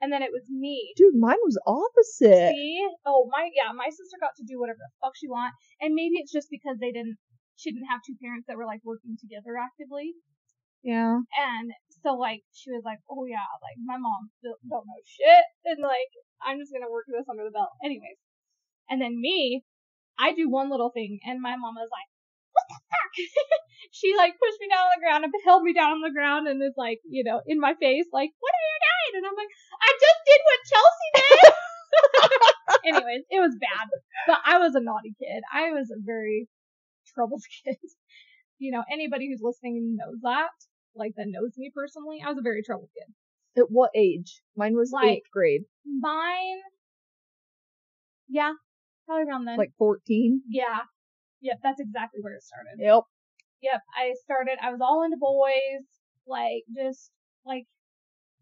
And 0.00 0.08
then 0.12 0.22
it 0.22 0.32
was 0.32 0.48
me. 0.48 0.94
Dude, 0.96 1.18
mine 1.18 1.42
was 1.44 1.60
opposite. 1.66 2.56
See? 2.56 2.80
Oh 3.04 3.28
my, 3.28 3.50
yeah, 3.52 3.72
my 3.76 3.90
sister 3.90 4.16
got 4.16 4.32
to 4.40 4.48
do 4.48 4.56
whatever 4.56 4.80
the 4.80 4.96
fuck 5.02 5.12
she 5.16 5.28
want, 5.28 5.52
and 5.80 5.92
maybe 5.92 6.16
it's 6.16 6.32
just 6.32 6.48
because 6.48 6.80
they 6.80 6.92
didn't, 6.92 7.18
she 7.56 7.70
didn't 7.70 7.92
have 7.92 8.00
two 8.06 8.16
parents 8.16 8.48
that 8.48 8.56
were 8.56 8.64
like 8.64 8.80
working 8.80 9.20
together 9.20 9.60
actively, 9.60 10.16
Yeah. 10.82 11.20
and 11.36 11.72
so 12.02 12.16
like 12.16 12.42
she 12.52 12.72
was 12.72 12.82
like, 12.84 12.98
oh 13.10 13.24
yeah, 13.28 13.44
like 13.60 13.76
my 13.84 14.00
mom 14.00 14.32
don't, 14.42 14.56
know 14.64 15.00
shit, 15.04 15.44
and 15.64 15.82
like 15.84 16.08
I'm 16.40 16.58
just 16.58 16.72
gonna 16.72 16.90
work 16.90 17.04
this 17.08 17.28
under 17.28 17.44
the 17.44 17.52
belt, 17.52 17.76
anyways. 17.84 18.16
And 18.88 19.00
then 19.00 19.20
me, 19.20 19.62
I 20.18 20.32
do 20.32 20.48
one 20.48 20.70
little 20.70 20.90
thing, 20.90 21.20
and 21.24 21.40
my 21.40 21.56
mom 21.56 21.76
was 21.76 21.92
like, 21.92 22.08
what 22.52 22.66
the 22.68 22.80
fuck? 22.88 23.12
she 23.92 24.16
like 24.16 24.40
pushed 24.40 24.60
me 24.60 24.68
down 24.72 24.88
on 24.88 24.92
the 24.96 25.04
ground 25.04 25.24
and 25.24 25.32
held 25.44 25.62
me 25.62 25.72
down 25.72 26.00
on 26.00 26.04
the 26.04 26.14
ground, 26.16 26.48
and 26.48 26.62
is 26.62 26.76
like, 26.76 27.00
you 27.04 27.24
know, 27.24 27.40
in 27.46 27.60
my 27.60 27.74
face, 27.76 28.08
like, 28.12 28.32
what 28.40 28.52
are 28.56 28.66
you 28.66 28.78
doing? 28.80 29.12
And 29.20 29.24
I'm 29.28 29.36
like, 29.36 29.52
I 29.76 29.90
just 30.00 30.20
did 30.24 30.40
what 30.48 30.68
Chelsea 30.72 31.10
did. 31.20 31.52
Anyways, 32.88 33.24
it 33.30 33.40
was 33.40 33.56
bad, 33.60 33.86
but 34.26 34.38
I 34.46 34.58
was 34.58 34.74
a 34.74 34.80
naughty 34.80 35.12
kid. 35.18 35.42
I 35.52 35.70
was 35.70 35.90
a 35.90 36.00
very 36.00 36.48
troubled 37.14 37.42
kid. 37.64 37.76
You 38.58 38.72
know, 38.72 38.84
anybody 38.92 39.28
who's 39.28 39.42
listening 39.42 39.96
knows 39.96 40.20
that, 40.22 40.52
like 40.94 41.12
that 41.16 41.26
knows 41.28 41.54
me 41.56 41.70
personally. 41.74 42.18
I 42.24 42.28
was 42.28 42.38
a 42.38 42.42
very 42.42 42.62
troubled 42.62 42.90
kid. 42.96 43.14
At 43.60 43.66
what 43.70 43.90
age? 43.96 44.42
Mine 44.56 44.74
was 44.76 44.92
Like- 44.92 45.18
eighth 45.18 45.30
grade. 45.32 45.62
Mine, 45.84 46.60
yeah, 48.28 48.52
probably 49.06 49.28
around 49.28 49.44
then. 49.44 49.58
Like 49.58 49.72
14. 49.78 50.42
yeah, 50.48 50.82
yep, 51.40 51.58
that's 51.62 51.80
exactly 51.80 52.20
where 52.22 52.34
it 52.34 52.42
started. 52.42 52.76
Yep. 52.78 53.02
Yep, 53.62 53.80
I 53.96 54.14
started. 54.24 54.58
I 54.62 54.70
was 54.70 54.80
all 54.80 55.02
into 55.04 55.16
boys, 55.18 55.84
like 56.26 56.62
just 56.74 57.10
like, 57.44 57.64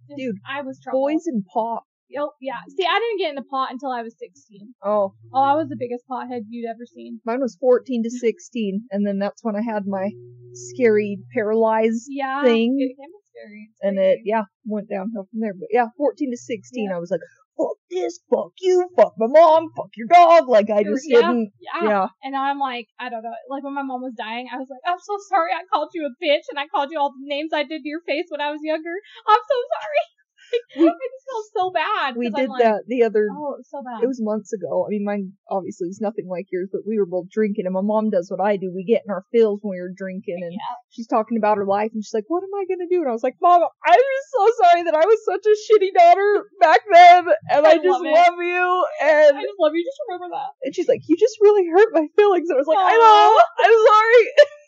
just, 0.06 0.18
Dude, 0.18 0.36
I 0.48 0.62
was 0.62 0.78
troubled. 0.80 1.02
Boys 1.10 1.26
and 1.26 1.44
pop 1.52 1.84
Oh, 2.18 2.30
yeah. 2.40 2.60
See, 2.68 2.86
I 2.88 2.98
didn't 2.98 3.18
get 3.18 3.30
into 3.30 3.42
pot 3.50 3.68
until 3.70 3.90
I 3.90 4.02
was 4.02 4.14
16. 4.18 4.74
Oh, 4.82 5.14
Oh, 5.34 5.42
I 5.42 5.54
was 5.54 5.68
the 5.68 5.76
biggest 5.78 6.04
pothead 6.10 6.42
you'd 6.48 6.68
ever 6.68 6.86
seen. 6.86 7.20
mine 7.26 7.40
was 7.40 7.56
14 7.60 8.02
to 8.04 8.08
mm-hmm. 8.08 8.16
16, 8.16 8.88
and 8.90 9.06
then 9.06 9.18
that's 9.18 9.42
when 9.44 9.56
I 9.56 9.62
had 9.62 9.86
my 9.86 10.10
scary 10.52 11.18
paralyzed 11.34 12.06
Yeah. 12.08 12.42
Thing. 12.44 12.76
It 12.80 12.96
can 12.96 13.10
be 13.10 13.20
scary. 13.30 13.68
It's 13.70 13.78
and 13.82 13.98
it 13.98 14.20
yeah 14.24 14.44
went 14.64 14.88
downhill 14.88 15.28
from 15.30 15.40
there. 15.40 15.54
But 15.54 15.68
yeah, 15.70 15.86
fourteen 15.96 16.30
to 16.30 16.36
sixteen, 16.36 16.90
I 16.92 16.98
was 16.98 17.10
like, 17.10 17.20
fuck 17.56 17.76
this, 17.90 18.18
fuck 18.30 18.52
you, 18.60 18.88
fuck 18.96 19.14
my 19.18 19.26
mom, 19.28 19.68
fuck 19.76 19.90
your 19.96 20.08
dog. 20.08 20.48
Like 20.48 20.70
I 20.70 20.82
just 20.82 21.04
Yeah. 21.06 21.20
didn't. 21.20 21.52
Yeah. 21.60 21.84
Yeah, 21.88 22.06
And 22.24 22.32
now 22.32 22.44
I'm 22.44 22.58
like, 22.58 22.86
I 22.98 23.08
don't 23.08 23.22
know. 23.22 23.34
Like 23.50 23.62
when 23.62 23.74
my 23.74 23.82
mom 23.82 24.02
was 24.02 24.14
dying, 24.16 24.48
I 24.52 24.56
was 24.58 24.68
like, 24.70 24.80
I'm 24.86 24.98
so 24.98 25.16
sorry 25.28 25.50
I 25.52 25.62
called 25.72 25.90
you 25.94 26.06
a 26.08 26.12
bitch 26.24 26.48
and 26.50 26.58
I 26.58 26.66
called 26.66 26.90
you 26.90 26.98
all 26.98 27.10
the 27.12 27.22
names 27.28 27.50
I 27.52 27.62
did 27.62 27.82
to 27.82 27.88
your 27.88 28.00
face 28.06 28.26
when 28.28 28.40
I 28.40 28.50
was 28.50 28.60
younger. 28.62 28.94
I'm 29.28 29.42
so 29.46 29.58
sorry. 29.78 30.04
I 30.78 31.06
just 31.12 31.26
felt 31.28 31.46
so 31.54 31.70
bad. 31.70 32.16
We 32.16 32.30
did 32.30 32.48
like, 32.48 32.62
that 32.62 32.82
the 32.86 33.04
other. 33.04 33.28
Oh, 33.30 33.54
it 33.54 33.64
was 33.64 33.70
so 33.70 33.82
bad. 33.82 34.02
It 34.02 34.06
was 34.06 34.20
months 34.20 34.52
ago. 34.52 34.86
I 34.86 34.88
mean, 34.90 35.04
mine 35.04 35.32
obviously 35.50 35.88
is 35.88 36.00
nothing 36.00 36.28
like 36.28 36.46
yours, 36.50 36.68
but 36.72 36.82
we 36.86 36.98
were 36.98 37.06
both 37.06 37.28
drinking, 37.30 37.66
and 37.66 37.74
my 37.74 37.82
mom 37.82 38.10
does 38.10 38.30
what 38.30 38.40
I 38.40 38.56
do. 38.56 38.72
We 38.72 38.84
get 38.84 39.02
in 39.04 39.10
our 39.10 39.24
feels 39.32 39.60
when 39.62 39.76
we 39.76 39.82
were 39.82 39.92
drinking, 39.94 40.40
and 40.42 40.52
Yeah. 40.52 40.74
she's 40.90 41.06
talking 41.06 41.36
about 41.36 41.58
her 41.58 41.66
life, 41.66 41.92
and 41.92 42.02
she's 42.02 42.14
like, 42.14 42.28
"What 42.28 42.42
am 42.42 42.54
I 42.54 42.64
gonna 42.68 42.88
do?" 42.88 43.00
And 43.00 43.08
I 43.08 43.12
was 43.12 43.22
like, 43.22 43.36
"Mom, 43.40 43.62
I'm 43.62 43.98
just 43.98 44.30
so 44.32 44.44
sorry 44.64 44.82
that 44.84 44.94
I 44.94 45.04
was 45.04 45.24
such 45.24 45.44
a 45.46 45.56
shitty 45.68 45.92
daughter 45.94 46.46
back 46.60 46.80
then, 46.90 47.26
and 47.50 47.66
I, 47.66 47.70
I 47.70 47.76
just 47.76 47.86
love 47.86 48.02
love 48.04 48.38
you." 48.40 48.86
And 49.02 49.36
I 49.36 49.42
just 49.42 49.58
love 49.58 49.74
you. 49.74 49.84
Just 49.84 50.00
remember 50.08 50.36
that. 50.36 50.52
and 50.64 50.74
she's 50.74 50.88
like, 50.88 51.02
"You 51.08 51.16
just 51.16 51.38
really 51.40 51.66
hurt 51.68 51.92
my 51.92 52.06
feelings." 52.16 52.48
And 52.48 52.56
I 52.56 52.60
was 52.60 52.68
like, 52.68 52.78
"I 52.80 52.94
know, 52.96 53.40
I'm 53.64 53.78
sorry." 53.86 54.24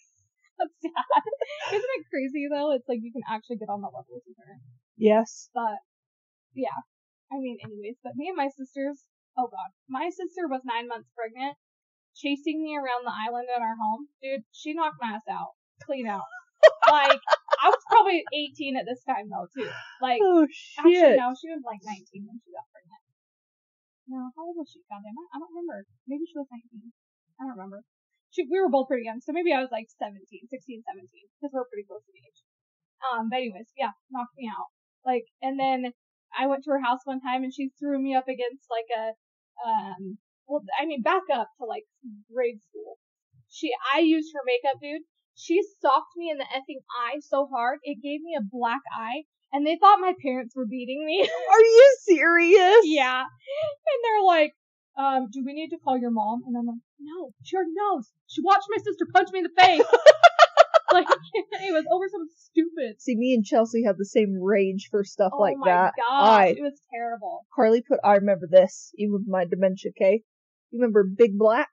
That's 0.60 0.76
sad. 0.84 1.25
Isn't 1.72 1.94
it 1.96 2.04
crazy 2.12 2.49
though? 2.52 2.72
It's 2.72 2.88
like 2.88 3.00
you 3.00 3.12
can 3.12 3.25
actually 3.25 3.56
get 3.56 3.72
on 3.72 3.80
the 3.80 3.88
level 3.88 4.12
with 4.12 4.28
your 4.28 4.37
parents. 4.37 4.79
Yes. 5.00 5.49
But 5.54 5.80
yeah, 6.54 6.76
I 7.33 7.40
mean, 7.40 7.59
anyways. 7.64 7.97
But 8.04 8.16
me 8.16 8.28
and 8.28 8.37
my 8.37 8.49
sisters. 8.52 9.02
Oh 9.38 9.49
god, 9.49 9.71
my 9.88 10.11
sister 10.11 10.45
was 10.50 10.61
nine 10.66 10.90
months 10.90 11.09
pregnant, 11.16 11.57
chasing 12.19 12.61
me 12.61 12.76
around 12.76 13.07
the 13.07 13.14
island 13.14 13.49
in 13.49 13.62
our 13.62 13.78
home. 13.78 14.11
Dude, 14.21 14.45
she 14.52 14.75
knocked 14.75 15.00
my 15.00 15.16
ass 15.16 15.26
out, 15.30 15.57
clean 15.83 16.07
out. 16.07 16.26
like 16.90 17.21
I 17.62 17.73
was 17.73 17.83
probably 17.88 18.21
18 18.35 18.76
at 18.76 18.85
this 18.85 19.00
time 19.09 19.33
though 19.33 19.49
too. 19.57 19.71
Like 20.04 20.21
Oh 20.21 20.45
actually 20.76 21.16
no, 21.16 21.33
she 21.33 21.49
was 21.49 21.64
like 21.64 21.80
19 21.80 22.04
when 22.28 22.37
she 22.45 22.52
got 22.52 22.69
pregnant. 22.69 23.04
No, 24.11 24.28
how 24.37 24.45
old 24.45 24.59
was 24.59 24.69
she? 24.69 24.83
Goddamn 24.90 25.16
it, 25.16 25.28
I 25.33 25.38
don't 25.38 25.54
remember. 25.54 25.87
Maybe 26.04 26.26
she 26.28 26.37
was 26.37 26.50
19. 26.50 26.92
I 27.40 27.49
don't 27.49 27.57
remember. 27.57 27.80
She, 28.35 28.45
we 28.47 28.61
were 28.61 28.71
both 28.71 28.87
pretty 28.90 29.07
young, 29.07 29.23
so 29.23 29.33
maybe 29.33 29.50
I 29.54 29.59
was 29.62 29.73
like 29.75 29.90
17, 29.90 30.23
16, 30.23 30.50
17, 30.50 31.09
because 31.35 31.50
we're 31.50 31.66
pretty 31.66 31.87
close 31.87 32.02
in 32.07 32.14
age. 32.19 32.40
Um, 33.02 33.26
but 33.26 33.42
anyways, 33.42 33.71
yeah, 33.75 33.95
knocked 34.11 34.37
me 34.38 34.47
out. 34.47 34.71
Like, 35.04 35.25
and 35.42 35.59
then 35.59 35.92
I 36.37 36.47
went 36.47 36.64
to 36.64 36.71
her 36.71 36.80
house 36.80 37.00
one 37.04 37.21
time 37.21 37.42
and 37.42 37.52
she 37.52 37.71
threw 37.78 38.00
me 38.00 38.14
up 38.14 38.28
against 38.28 38.66
like 38.71 38.88
a, 38.97 39.12
um, 39.69 40.19
well, 40.47 40.62
I 40.80 40.87
mean, 40.87 41.02
back 41.02 41.23
up 41.33 41.49
to 41.59 41.66
like 41.66 41.85
grade 42.33 42.61
school. 42.62 42.99
She, 43.49 43.71
I 43.95 44.00
used 44.00 44.33
her 44.35 44.40
makeup, 44.45 44.80
dude. 44.80 45.02
She 45.35 45.62
socked 45.80 46.16
me 46.16 46.30
in 46.30 46.38
the 46.38 46.45
effing 46.45 46.83
eye 46.90 47.21
so 47.21 47.49
hard, 47.50 47.78
it 47.83 48.02
gave 48.02 48.21
me 48.21 48.37
a 48.38 48.45
black 48.45 48.80
eye, 48.92 49.25
and 49.52 49.66
they 49.66 49.78
thought 49.80 49.99
my 49.99 50.12
parents 50.23 50.54
were 50.54 50.66
beating 50.66 51.04
me. 51.04 51.23
Are 51.52 51.61
you 51.61 51.97
serious? 52.02 52.85
yeah. 52.85 53.23
And 53.23 53.99
they're 54.04 54.26
like, 54.26 54.52
um, 54.99 55.28
do 55.33 55.42
we 55.45 55.54
need 55.54 55.71
to 55.71 55.78
call 55.78 55.99
your 55.99 56.11
mom? 56.11 56.42
And 56.47 56.57
I'm 56.57 56.66
like, 56.66 56.83
no, 57.00 57.30
she 57.42 57.57
already 57.57 57.73
knows. 57.75 58.11
She 58.26 58.42
watched 58.42 58.66
my 58.69 58.83
sister 58.83 59.07
punch 59.12 59.28
me 59.33 59.40
in 59.40 59.45
the 59.45 59.62
face. 59.62 59.83
like, 60.92 61.06
it 61.35 61.73
was 61.73 61.85
over 61.90 62.06
some 62.11 62.28
stupid. 62.37 63.00
See, 63.00 63.16
me 63.16 63.35
and 63.35 63.44
Chelsea 63.44 63.85
had 63.85 63.97
the 63.99 64.04
same 64.04 64.37
rage 64.40 64.88
for 64.90 65.04
stuff 65.04 65.32
oh 65.35 65.40
like 65.40 65.56
that. 65.64 65.92
Oh 65.99 66.14
my 66.14 66.20
gosh, 66.20 66.40
I 66.40 66.47
it 66.49 66.62
was 66.62 66.80
terrible. 66.92 67.47
Carly 67.54 67.82
put. 67.82 68.00
I 68.04 68.14
remember 68.16 68.47
this, 68.50 68.92
even 68.97 69.12
with 69.12 69.28
my 69.28 69.44
dementia. 69.44 69.90
Okay, 69.97 70.23
you 70.70 70.78
remember 70.78 71.04
Big 71.04 71.38
Black? 71.38 71.68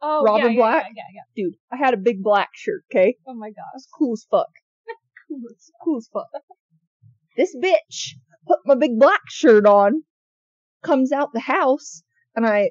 Oh, 0.00 0.22
Robin 0.22 0.44
yeah, 0.44 0.50
yeah, 0.50 0.56
Black? 0.56 0.86
Yeah, 0.94 1.02
yeah, 1.14 1.22
Dude, 1.44 1.54
I 1.72 1.76
had 1.76 1.94
a 1.94 1.96
Big 1.96 2.22
Black 2.22 2.50
shirt. 2.54 2.84
Okay. 2.90 3.16
Oh 3.26 3.34
my 3.34 3.48
gosh. 3.48 3.64
that's 3.74 3.88
cool 3.98 4.12
as 4.12 4.26
fuck. 4.30 4.50
cool 5.84 5.96
as 5.98 6.08
fuck. 6.12 6.28
This 7.36 7.56
bitch 7.56 8.14
put 8.46 8.60
my 8.64 8.74
Big 8.74 8.98
Black 8.98 9.22
shirt 9.28 9.66
on, 9.66 10.04
comes 10.82 11.12
out 11.12 11.32
the 11.32 11.40
house, 11.40 12.02
and 12.36 12.46
I 12.46 12.70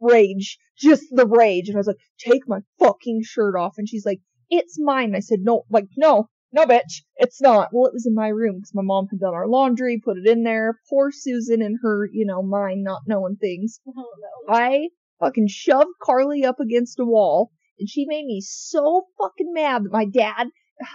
rage, 0.00 0.58
just 0.76 1.04
the 1.10 1.26
rage, 1.26 1.68
and 1.68 1.76
I 1.76 1.80
was 1.80 1.86
like, 1.86 1.98
"Take 2.18 2.46
my 2.46 2.60
fucking 2.78 3.22
shirt 3.24 3.56
off," 3.56 3.74
and 3.78 3.88
she's 3.88 4.06
like, 4.06 4.20
"It's 4.50 4.78
mine." 4.78 5.14
I 5.14 5.20
said, 5.20 5.40
"No, 5.42 5.64
like 5.70 5.88
no." 5.96 6.28
No, 6.50 6.64
bitch, 6.64 7.02
it's 7.16 7.42
not. 7.42 7.68
Well, 7.72 7.86
it 7.86 7.92
was 7.92 8.06
in 8.06 8.14
my 8.14 8.28
room 8.28 8.56
because 8.56 8.74
my 8.74 8.82
mom 8.82 9.08
had 9.10 9.20
done 9.20 9.34
our 9.34 9.46
laundry, 9.46 10.00
put 10.02 10.16
it 10.16 10.26
in 10.26 10.44
there. 10.44 10.80
Poor 10.88 11.10
Susan 11.12 11.60
and 11.60 11.78
her, 11.82 12.08
you 12.10 12.24
know, 12.24 12.42
mind 12.42 12.82
not 12.82 13.02
knowing 13.06 13.36
things. 13.36 13.80
Oh 13.86 13.92
no. 13.92 14.54
I 14.54 14.88
fucking 15.20 15.48
shoved 15.48 15.90
Carly 16.02 16.44
up 16.44 16.58
against 16.58 17.00
a 17.00 17.04
wall, 17.04 17.50
and 17.78 17.88
she 17.88 18.06
made 18.06 18.24
me 18.24 18.40
so 18.40 19.08
fucking 19.20 19.52
mad 19.52 19.84
that 19.84 19.92
my 19.92 20.06
dad. 20.06 20.46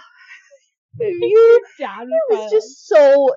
you, 0.98 1.64
Dad 1.78 2.00
was, 2.00 2.08
it 2.08 2.34
was 2.34 2.38
probably 2.38 2.56
just 2.56 2.86
so. 2.88 3.34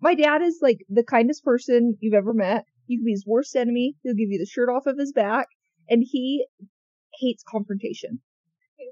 My 0.00 0.16
dad 0.16 0.42
is 0.42 0.58
like 0.60 0.78
the 0.88 1.04
kindest 1.04 1.44
person 1.44 1.96
you've 2.00 2.14
ever 2.14 2.34
met. 2.34 2.64
You 2.92 2.98
can 2.98 3.06
be 3.06 3.12
his 3.12 3.24
worst 3.26 3.56
enemy. 3.56 3.94
He'll 4.02 4.14
give 4.14 4.28
you 4.30 4.38
the 4.38 4.46
shirt 4.46 4.68
off 4.68 4.86
of 4.86 4.98
his 4.98 5.12
back, 5.12 5.48
and 5.88 6.04
he 6.06 6.46
hates 7.18 7.42
confrontation. 7.48 8.20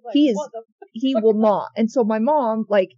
like, 0.04 0.14
he 0.14 0.28
is- 0.28 0.36
what 0.36 0.50
the 0.52 0.58
f- 0.82 0.88
He 0.92 1.14
will 1.16 1.34
not. 1.34 1.68
And 1.76 1.90
so 1.90 2.04
my 2.04 2.18
mom, 2.20 2.64
like, 2.68 2.90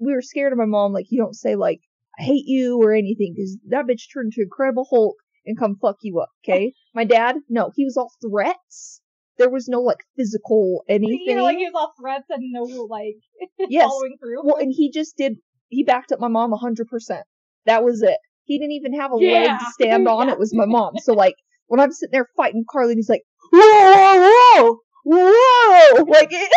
we 0.00 0.12
were 0.12 0.22
scared 0.22 0.52
of 0.52 0.58
my 0.58 0.64
mom. 0.64 0.92
Like, 0.92 1.06
you 1.10 1.20
don't 1.20 1.34
say 1.34 1.54
like 1.54 1.80
I 2.18 2.22
hate 2.22 2.46
you 2.46 2.78
or 2.82 2.92
anything 2.94 3.34
because 3.36 3.56
that 3.68 3.86
bitch 3.86 4.12
turned 4.12 4.32
into 4.32 4.42
Incredible 4.42 4.86
Hulk 4.90 5.16
and 5.46 5.56
come 5.58 5.76
fuck 5.80 5.96
you 6.02 6.18
up. 6.20 6.30
Okay. 6.44 6.72
my 6.94 7.04
dad, 7.04 7.36
no, 7.48 7.70
he 7.76 7.84
was 7.84 7.96
all 7.96 8.10
threats. 8.20 9.00
There 9.36 9.50
was 9.50 9.68
no 9.68 9.80
like 9.82 9.98
physical 10.16 10.82
anything. 10.88 11.22
You 11.26 11.34
know, 11.36 11.44
like 11.44 11.58
he 11.58 11.64
was 11.66 11.74
all 11.76 11.92
threats 12.00 12.26
and 12.30 12.50
no 12.50 12.62
like 12.62 13.16
Yes. 13.68 13.84
following 13.88 14.16
through. 14.18 14.44
Well, 14.44 14.56
and 14.56 14.72
he 14.74 14.90
just 14.90 15.16
did. 15.16 15.36
He 15.68 15.84
backed 15.84 16.10
up 16.10 16.18
my 16.20 16.28
mom 16.28 16.52
a 16.52 16.56
hundred 16.56 16.88
percent. 16.88 17.24
That 17.66 17.84
was 17.84 18.02
it. 18.02 18.18
He 18.48 18.58
didn't 18.58 18.72
even 18.72 18.94
have 18.98 19.12
a 19.12 19.16
leg 19.16 19.50
to 19.50 19.66
stand 19.74 20.08
on. 20.08 20.26
Yeah. 20.26 20.32
It 20.32 20.38
was 20.38 20.54
my 20.54 20.64
mom. 20.66 20.94
So 21.02 21.12
like 21.12 21.36
when 21.68 21.80
I'm 21.80 21.92
sitting 21.92 22.12
there 22.12 22.28
fighting 22.36 22.64
Carly, 22.68 22.94
he's 22.94 23.08
like, 23.08 23.22
whoa, 23.52 23.60
whoa, 23.62 24.78
whoa, 25.04 25.94
whoa, 25.94 26.04
like 26.08 26.32
it. 26.32 26.52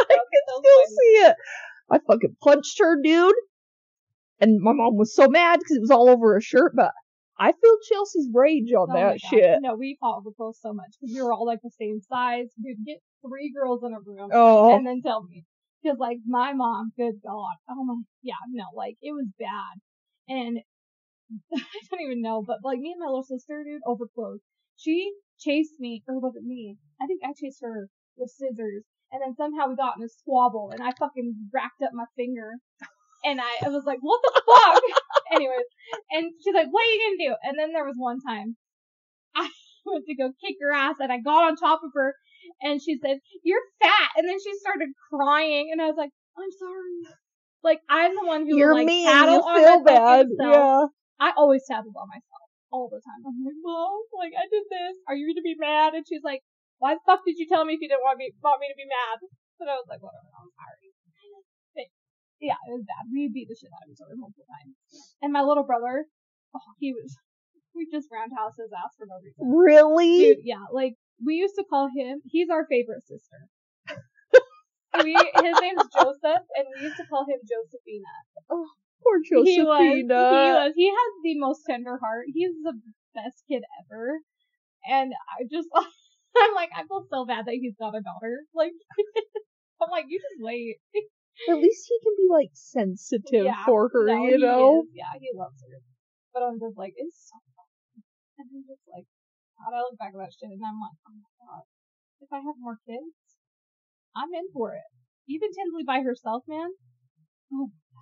I 0.00 0.14
can 0.14 0.18
still 0.58 0.86
see 0.86 1.12
it. 1.28 1.36
I 1.90 1.98
fucking 2.06 2.36
punched 2.42 2.78
her, 2.80 2.96
dude. 3.02 3.34
And 4.40 4.60
my 4.62 4.72
mom 4.72 4.96
was 4.96 5.14
so 5.14 5.28
mad 5.28 5.58
because 5.58 5.76
it 5.76 5.80
was 5.82 5.90
all 5.90 6.08
over 6.08 6.32
her 6.32 6.40
shirt, 6.40 6.72
but 6.74 6.92
I 7.38 7.52
feel 7.52 7.76
Chelsea's 7.90 8.28
rage 8.32 8.72
on 8.72 8.88
Oh 8.90 8.94
that 8.94 9.20
shit. 9.20 9.58
No, 9.60 9.74
we 9.74 9.98
fought 10.00 10.18
over 10.18 10.30
clothes 10.34 10.58
so 10.62 10.72
much 10.72 10.88
because 10.98 11.14
we 11.14 11.22
were 11.22 11.32
all 11.32 11.44
like 11.46 11.60
the 11.62 11.70
same 11.78 12.00
size. 12.00 12.46
Dude, 12.62 12.84
get 12.86 13.02
three 13.26 13.52
girls 13.52 13.82
in 13.84 13.92
a 13.92 14.00
room 14.00 14.30
Oh, 14.32 14.74
and 14.74 14.86
then 14.86 15.02
tell 15.02 15.22
me. 15.22 15.44
Because 15.82 15.98
like 15.98 16.18
my 16.26 16.54
mom, 16.54 16.92
good 16.96 17.20
God, 17.22 17.56
oh 17.68 17.84
my, 17.84 17.96
yeah, 18.22 18.34
no, 18.50 18.64
like 18.74 18.96
it 19.02 19.12
was 19.12 19.26
bad, 19.38 19.80
and 20.28 20.58
I 21.54 21.60
don't 21.90 22.00
even 22.00 22.22
know, 22.22 22.42
but 22.46 22.58
like 22.64 22.78
me 22.78 22.92
and 22.92 23.00
my 23.00 23.06
little 23.06 23.22
sister, 23.22 23.62
dude, 23.64 23.82
over 23.86 24.06
clothes. 24.14 24.40
She 24.76 25.12
chased 25.38 25.78
me, 25.78 26.02
or 26.08 26.18
was 26.18 26.34
it 26.36 26.44
me? 26.44 26.76
I 27.00 27.06
think 27.06 27.20
I 27.24 27.32
chased 27.32 27.60
her 27.62 27.88
with 28.16 28.30
scissors, 28.30 28.84
and 29.12 29.20
then 29.22 29.34
somehow 29.36 29.68
we 29.68 29.76
got 29.76 29.96
in 29.98 30.04
a 30.04 30.08
squabble, 30.08 30.70
and 30.72 30.82
I 30.82 30.92
fucking 30.98 31.50
racked 31.52 31.82
up 31.82 31.90
my 31.92 32.06
finger, 32.16 32.52
and 33.24 33.40
I, 33.40 33.66
I 33.66 33.68
was 33.68 33.84
like, 33.84 33.98
what 34.00 34.20
the 34.22 34.42
fuck? 34.46 34.82
Anyways, 35.32 35.68
and 36.10 36.32
she's 36.42 36.54
like, 36.54 36.68
what 36.70 36.86
are 36.86 36.90
you 36.90 37.00
gonna 37.18 37.30
do? 37.30 37.36
And 37.42 37.58
then 37.58 37.72
there 37.72 37.84
was 37.84 37.96
one 37.96 38.20
time, 38.26 38.56
I 39.34 39.48
went 39.86 40.06
to 40.06 40.16
go 40.16 40.32
kick 40.40 40.56
her 40.60 40.72
ass, 40.72 40.96
and 41.00 41.12
I 41.12 41.18
got 41.18 41.44
on 41.44 41.56
top 41.56 41.80
of 41.84 41.90
her, 41.94 42.14
and 42.62 42.80
she 42.82 42.98
said, 42.98 43.18
"You're 43.44 43.62
fat," 43.80 44.10
and 44.16 44.28
then 44.28 44.38
she 44.42 44.52
started 44.58 44.88
crying, 45.12 45.68
and 45.72 45.80
I 45.80 45.86
was 45.86 45.96
like, 45.96 46.10
"I'm 46.38 46.50
sorry." 46.50 47.14
Like 47.62 47.80
I'm 47.88 48.14
the 48.14 48.26
one 48.26 48.46
who 48.46 48.56
you're 48.56 48.74
like 48.74 48.86
mean. 48.86 49.06
tattle 49.06 49.34
You 49.34 49.42
on 49.42 49.56
feel 49.60 49.84
bad. 49.84 50.26
Yeah. 50.38 50.86
I 51.20 51.36
always 51.36 51.68
tattled 51.68 51.92
about 51.92 52.08
myself 52.08 52.48
all 52.72 52.88
the 52.88 53.04
time. 53.04 53.20
I'm 53.28 53.44
like, 53.44 53.60
"Mom, 53.60 54.00
like 54.16 54.32
I 54.32 54.48
did 54.48 54.64
this. 54.72 54.96
Are 55.04 55.14
you 55.14 55.28
gonna 55.28 55.44
be 55.44 55.54
mad?" 55.60 55.92
And 55.92 56.08
she's 56.08 56.24
like, 56.24 56.40
"Why 56.80 56.96
the 56.96 57.04
fuck 57.04 57.20
did 57.28 57.36
you 57.36 57.44
tell 57.44 57.68
me 57.68 57.76
if 57.76 57.80
you 57.84 57.92
didn't 57.92 58.02
want 58.02 58.16
me 58.16 58.32
want 58.40 58.64
me 58.64 58.72
to 58.72 58.78
be 58.78 58.88
mad?" 58.88 59.20
And 59.60 59.68
I 59.68 59.76
was 59.76 59.84
like, 59.84 60.00
"Whatever, 60.00 60.32
I'm 60.32 60.48
sorry." 60.56 60.96
But, 61.76 61.92
yeah, 62.40 62.56
it 62.56 62.72
was 62.72 62.88
bad. 62.88 63.12
We 63.12 63.28
beat 63.28 63.52
the 63.52 63.54
shit 63.54 63.68
out 63.68 63.84
of 63.84 63.92
each 63.92 64.00
other 64.00 64.16
multiple 64.16 64.48
times. 64.48 64.72
And 65.20 65.28
my 65.30 65.44
little 65.44 65.68
brother, 65.68 66.08
oh, 66.56 66.72
he 66.80 66.96
was. 66.96 67.12
We 67.76 67.86
just 67.92 68.08
roundhouse 68.08 68.56
his 68.56 68.72
ass 68.72 68.96
for 68.96 69.04
no 69.04 69.20
reason. 69.20 69.44
Really? 69.44 70.40
Dude, 70.40 70.48
yeah, 70.48 70.64
like 70.72 70.96
we 71.20 71.36
used 71.36 71.54
to 71.60 71.64
call 71.68 71.92
him. 71.92 72.24
He's 72.24 72.48
our 72.48 72.64
favorite 72.64 73.04
sister. 73.04 73.46
we 75.04 75.12
his 75.12 75.56
name's 75.60 75.84
Joseph, 75.92 76.48
and 76.56 76.64
we 76.72 76.88
used 76.88 76.96
to 76.96 77.06
call 77.06 77.28
him 77.28 77.44
Josephina. 77.44 78.16
Oh. 78.48 78.72
Poor 79.02 79.18
He 79.46 79.62
was, 79.64 80.04
he 80.04 80.48
was, 80.52 80.72
he 80.76 80.88
has 80.88 81.10
the 81.24 81.38
most 81.38 81.64
tender 81.66 81.98
heart. 81.98 82.26
He's 82.32 82.52
the 82.62 82.74
best 83.14 83.42
kid 83.48 83.62
ever, 83.84 84.20
and 84.84 85.12
I 85.12 85.44
just, 85.50 85.68
I'm 85.74 86.54
like, 86.54 86.70
I 86.76 86.84
feel 86.84 87.04
so 87.10 87.24
bad 87.24 87.46
that 87.46 87.58
he's 87.58 87.76
got 87.78 87.96
a 87.96 88.04
daughter. 88.04 88.44
Like, 88.54 88.72
I'm 89.82 89.90
like, 89.90 90.06
you 90.08 90.20
just 90.20 90.40
wait. 90.40 90.76
At 91.48 91.56
least 91.56 91.88
he 91.88 91.96
can 92.04 92.14
be 92.20 92.28
like 92.28 92.52
sensitive 92.52 93.48
Yeah, 93.48 93.64
for 93.64 93.88
her, 93.88 94.04
no, 94.12 94.28
you 94.28 94.36
know? 94.36 94.84
is. 94.84 94.92
Yeah, 94.92 95.16
he 95.16 95.32
loves 95.32 95.56
her. 95.64 95.80
But 96.36 96.44
I'm 96.44 96.60
just 96.60 96.76
like, 96.76 96.92
it's 96.96 97.32
so 97.32 97.40
funny. 97.56 98.04
And 98.38 98.46
I'm 98.52 98.64
just 98.68 98.84
like, 98.86 99.08
God, 99.56 99.72
I 99.72 99.80
look 99.80 99.96
back 99.96 100.12
at 100.12 100.20
that 100.20 100.32
shit 100.36 100.52
and 100.52 100.60
I'm 100.60 100.76
like, 100.76 101.00
oh 101.08 101.16
my 101.16 101.32
god, 101.40 101.64
if 102.20 102.28
I 102.28 102.44
have 102.44 102.60
more 102.60 102.76
kids, 102.84 103.16
I'm 104.12 104.32
in 104.36 104.52
for 104.52 104.76
it. 104.76 104.88
Even 105.28 105.48
Tinsley 105.48 105.84
by 105.84 106.04
herself, 106.04 106.44
man. 106.46 106.76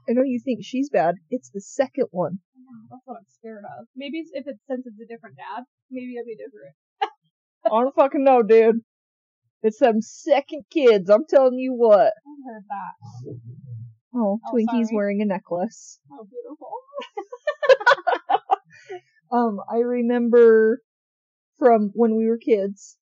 I 0.08 0.12
know 0.12 0.22
you 0.24 0.40
think 0.44 0.60
she's 0.62 0.88
bad. 0.90 1.16
It's 1.30 1.50
the 1.50 1.60
second 1.60 2.06
one. 2.10 2.38
I 2.56 2.60
know, 2.60 2.86
That's 2.90 3.02
what 3.04 3.16
I'm 3.18 3.26
scared 3.38 3.64
of. 3.78 3.86
Maybe 3.96 4.18
if 4.32 4.44
it's 4.46 4.60
since 4.68 4.86
it's 4.86 5.00
a 5.00 5.06
different 5.12 5.36
dad, 5.36 5.64
maybe 5.90 6.14
it'll 6.16 6.24
be 6.26 6.36
different. 6.36 6.74
I 7.66 7.80
don't 7.82 7.94
fucking 7.94 8.24
know, 8.24 8.42
dude. 8.42 8.80
It's 9.62 9.78
them 9.80 10.00
second 10.00 10.64
kids. 10.70 11.10
I'm 11.10 11.24
telling 11.28 11.58
you 11.58 11.74
what. 11.74 12.12
I 12.12 12.34
heard 12.46 12.64
that. 12.68 12.94
Oh, 14.14 14.38
Oh, 14.44 14.50
Twinkie's 14.52 14.88
sorry. 14.88 14.96
wearing 14.96 15.20
a 15.22 15.26
necklace. 15.26 15.98
Oh, 16.12 16.24
beautiful. 16.24 16.70
Um, 19.30 19.58
I 19.70 19.80
remember 19.80 20.80
from 21.58 21.90
when 21.92 22.16
we 22.16 22.26
were 22.26 22.38
kids. 22.38 22.96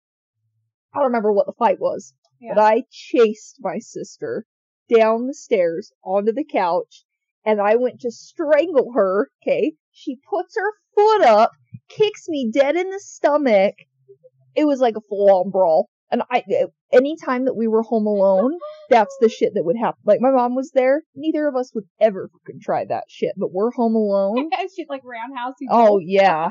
I 0.92 0.98
don't 0.98 1.06
remember 1.06 1.32
what 1.32 1.46
the 1.46 1.52
fight 1.56 1.78
was, 1.78 2.14
but 2.52 2.58
I 2.60 2.82
chased 2.90 3.58
my 3.60 3.78
sister 3.78 4.44
down 4.88 5.26
the 5.26 5.34
stairs 5.34 5.92
onto 6.04 6.32
the 6.32 6.44
couch 6.44 7.04
and 7.46 7.60
I 7.60 7.76
went 7.76 8.00
to 8.00 8.10
strangle 8.10 8.92
her. 8.94 9.30
Okay. 9.42 9.74
She 9.92 10.18
puts 10.28 10.56
her 10.56 10.72
foot 10.94 11.22
up, 11.22 11.52
kicks 11.88 12.28
me 12.28 12.50
dead 12.52 12.76
in 12.76 12.90
the 12.90 13.00
stomach. 13.00 13.76
It 14.54 14.66
was 14.66 14.80
like 14.80 14.96
a 14.96 15.00
full 15.08 15.30
on 15.30 15.50
brawl. 15.50 15.88
And 16.10 16.22
I, 16.30 16.44
anytime 16.92 17.46
that 17.46 17.56
we 17.56 17.66
were 17.66 17.82
home 17.82 18.06
alone, 18.06 18.52
that's 18.90 19.16
the 19.20 19.28
shit 19.28 19.54
that 19.54 19.64
would 19.64 19.76
happen. 19.76 20.00
Like 20.04 20.20
my 20.20 20.30
mom 20.30 20.54
was 20.54 20.70
there. 20.72 21.02
Neither 21.14 21.48
of 21.48 21.56
us 21.56 21.74
would 21.74 21.84
ever 22.00 22.28
fucking 22.32 22.60
try 22.60 22.84
that 22.84 23.04
shit, 23.08 23.32
but 23.36 23.52
we're 23.52 23.72
home 23.72 23.96
alone. 23.96 24.50
She's 24.76 24.86
like 24.88 25.02
roundhouse. 25.04 25.54
Oh 25.68 25.98
yeah. 25.98 26.50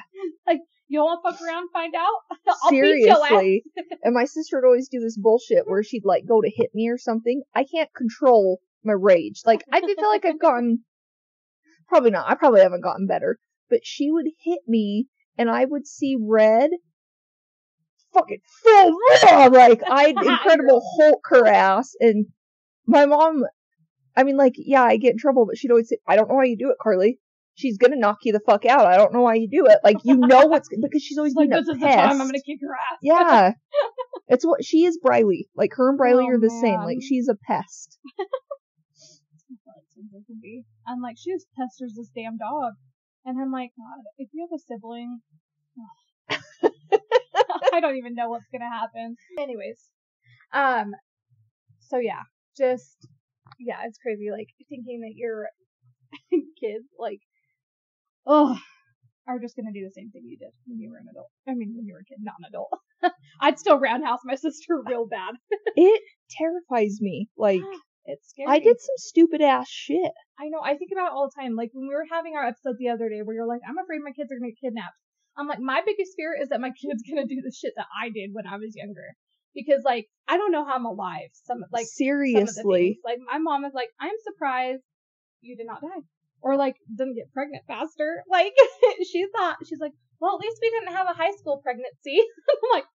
You 0.96 1.02
want 1.04 1.26
to 1.26 1.30
fuck 1.30 1.42
around 1.42 1.64
and 1.64 1.72
find 1.72 1.94
out? 1.94 2.38
I'll 2.64 2.72
beat 2.72 2.78
your 2.78 3.12
ass. 3.12 3.28
Seriously. 3.28 3.64
and 4.04 4.16
my 4.16 4.24
sister 4.24 4.56
would 4.56 4.66
always 4.66 4.88
do 4.88 5.02
this 5.02 5.18
bullshit 5.18 5.68
where 5.68 5.84
she'd 5.84 6.06
like 6.06 6.26
go 6.26 6.40
to 6.40 6.50
hit 6.50 6.70
me 6.74 6.88
or 6.88 6.98
something. 6.98 7.44
I 7.54 7.66
can't 7.66 7.94
control 7.94 8.62
my 8.82 8.94
rage. 8.94 9.42
Like 9.46 9.66
I 9.74 9.82
feel 9.82 10.08
like 10.08 10.24
I've 10.24 10.40
gotten 10.40 10.86
probably 11.90 12.12
not. 12.12 12.30
I 12.30 12.36
probably 12.36 12.62
haven't 12.62 12.80
gotten 12.80 13.08
better. 13.08 13.38
But 13.70 13.82
she 13.84 14.10
would 14.10 14.28
hit 14.40 14.60
me 14.70 15.08
and 15.38 15.50
I 15.50 15.66
would 15.66 15.86
see 15.86 16.16
red 16.18 16.70
fucking 18.14 18.40
full 18.64 18.92
raw 18.92 19.48
like 19.48 19.82
I'd 19.86 20.16
incredible 20.16 20.82
Hulk 20.98 21.20
her 21.26 21.46
ass 21.46 21.92
and 22.00 22.28
my 22.88 23.06
mom 23.06 23.44
I 24.16 24.24
mean 24.24 24.38
like 24.38 24.54
yeah, 24.56 24.84
I 24.84 24.96
get 24.96 25.12
in 25.12 25.18
trouble, 25.18 25.46
but 25.46 25.58
she'd 25.58 25.72
always 25.72 25.90
say, 25.90 25.98
I 26.08 26.16
don't 26.16 26.30
know 26.30 26.36
why 26.36 26.46
you 26.46 26.56
do 26.56 26.70
it, 26.70 26.78
Carly. 26.82 27.20
She's 27.56 27.78
gonna 27.78 27.96
knock 27.96 28.20
you 28.24 28.34
the 28.34 28.42
fuck 28.46 28.66
out. 28.66 28.86
I 28.86 28.98
don't 28.98 29.14
know 29.14 29.22
why 29.22 29.36
you 29.36 29.48
do 29.50 29.66
it. 29.66 29.80
Like 29.84 29.98
you 30.04 30.18
know 30.18 30.46
what's 30.48 30.70
because 30.70 31.02
she's 31.02 31.18
always 31.18 31.34
like 31.36 31.50
being 31.50 31.54
a 31.54 31.62
this 31.62 31.70
is 31.70 31.80
the 31.80 31.88
time 31.88 32.22
I'm 32.22 32.28
gonna 32.28 32.40
kick 32.46 32.60
her 32.62 32.74
ass. 32.74 33.00
Yeah. 33.02 33.52
it's 34.28 34.46
what 34.46 34.64
she 34.64 34.86
is 34.86 35.00
Briley. 35.02 35.48
Like 35.56 35.72
her 35.76 35.90
and 35.90 35.98
Briley 35.98 36.26
Oh, 36.26 36.36
are 36.36 36.40
the 36.40 36.50
same. 36.50 36.80
Like 36.82 36.98
she's 37.02 37.30
a 37.30 37.36
pest. 37.36 37.98
I'm 40.88 41.02
like, 41.02 41.16
she 41.18 41.32
just 41.32 41.48
pesters 41.58 41.94
this 41.96 42.10
damn 42.16 42.38
dog. 42.38 42.74
And 43.26 43.42
I'm 43.42 43.52
like, 43.52 43.72
God, 43.78 44.04
if 44.18 44.30
you 44.34 44.48
have 44.48 44.56
a 44.56 44.62
sibling, 44.62 45.22
I 47.74 47.80
don't 47.80 47.98
even 47.98 48.14
know 48.14 48.30
what's 48.30 48.46
gonna 48.52 48.70
happen. 48.70 49.16
Anyways, 49.40 49.90
um, 50.54 50.92
so 51.80 51.98
yeah, 51.98 52.22
just 52.56 53.08
yeah, 53.60 53.80
it's 53.86 53.98
crazy. 53.98 54.30
Like 54.32 54.48
thinking 54.70 55.02
that 55.02 55.16
your 55.16 55.48
kids, 56.60 56.86
like, 57.00 57.20
oh, 58.26 58.58
are 59.28 59.40
just 59.40 59.56
gonna 59.56 59.74
do 59.74 59.84
the 59.84 59.92
same 59.92 60.12
thing 60.12 60.24
you 60.26 60.38
did 60.38 60.52
when 60.66 60.80
you 60.80 60.92
were 60.92 60.98
an 60.98 61.08
adult. 61.10 61.30
I 61.48 61.54
mean, 61.54 61.74
when 61.76 61.86
you 61.86 61.94
were 61.94 62.02
a 62.02 62.06
kid, 62.06 62.18
not 62.22 62.36
an 62.40 62.46
adult. 62.50 62.70
I'd 63.42 63.60
still 63.60 63.80
roundhouse 63.80 64.20
my 64.24 64.36
sister 64.46 64.82
real 64.86 65.08
bad. 65.08 65.36
It 65.76 66.02
terrifies 66.30 67.00
me. 67.02 67.28
Like 67.38 67.62
It's 68.06 68.30
scary. 68.30 68.48
I 68.48 68.60
did 68.60 68.78
some 68.80 68.98
stupid 68.98 69.42
ass 69.42 69.68
shit. 69.68 70.14
I 70.40 70.50
know. 70.50 70.62
I 70.64 70.78
think 70.78 70.92
about 70.94 71.08
it 71.08 71.14
all 71.14 71.28
the 71.28 71.42
time. 71.42 71.56
Like 71.56 71.72
when 71.74 71.88
we 71.88 71.94
were 71.94 72.06
having 72.10 72.36
our 72.36 72.46
episode 72.46 72.76
the 72.78 72.90
other 72.90 73.10
day 73.10 73.22
where 73.24 73.36
you're 73.36 73.48
like, 73.48 73.62
I'm 73.68 73.82
afraid 73.82 74.02
my 74.06 74.14
kids 74.14 74.32
are 74.32 74.38
gonna 74.38 74.52
get 74.52 74.62
kidnapped. 74.62 74.94
I'm 75.36 75.48
like, 75.48 75.60
my 75.60 75.82
biggest 75.84 76.14
fear 76.16 76.38
is 76.40 76.50
that 76.50 76.62
my 76.62 76.70
kid's 76.70 77.02
gonna 77.02 77.26
do 77.26 77.42
the 77.42 77.52
shit 77.52 77.74
that 77.78 77.90
I 77.90 78.10
did 78.10 78.30
when 78.32 78.46
I 78.46 78.58
was 78.58 78.76
younger. 78.76 79.18
Because 79.56 79.82
like, 79.84 80.06
I 80.28 80.38
don't 80.38 80.52
know 80.52 80.66
how 80.66 80.76
I'm 80.76 80.86
alive. 80.86 81.34
Some 81.50 81.66
like 81.74 81.88
some 81.88 82.06
seriously. 82.06 83.02
things. 83.02 83.04
Like 83.04 83.20
my 83.26 83.40
mom 83.40 83.66
is 83.66 83.74
like, 83.74 83.90
I'm 84.00 84.16
surprised 84.24 84.84
you 85.42 85.58
did 85.58 85.66
not 85.66 85.82
die. 85.82 86.06
Or 86.46 86.56
like 86.58 86.78
didn't 86.86 87.18
get 87.18 87.34
pregnant 87.34 87.66
faster. 87.66 88.22
Like 88.30 88.54
she 89.02 89.26
thought 89.34 89.58
she's 89.66 89.82
like, 89.82 89.98
well 90.22 90.38
at 90.38 90.44
least 90.46 90.62
we 90.62 90.70
didn't 90.70 90.94
have 90.94 91.08
a 91.10 91.18
high 91.18 91.34
school 91.34 91.60
pregnancy. 91.66 92.22
I'm 92.50 92.70
like, 92.78 92.86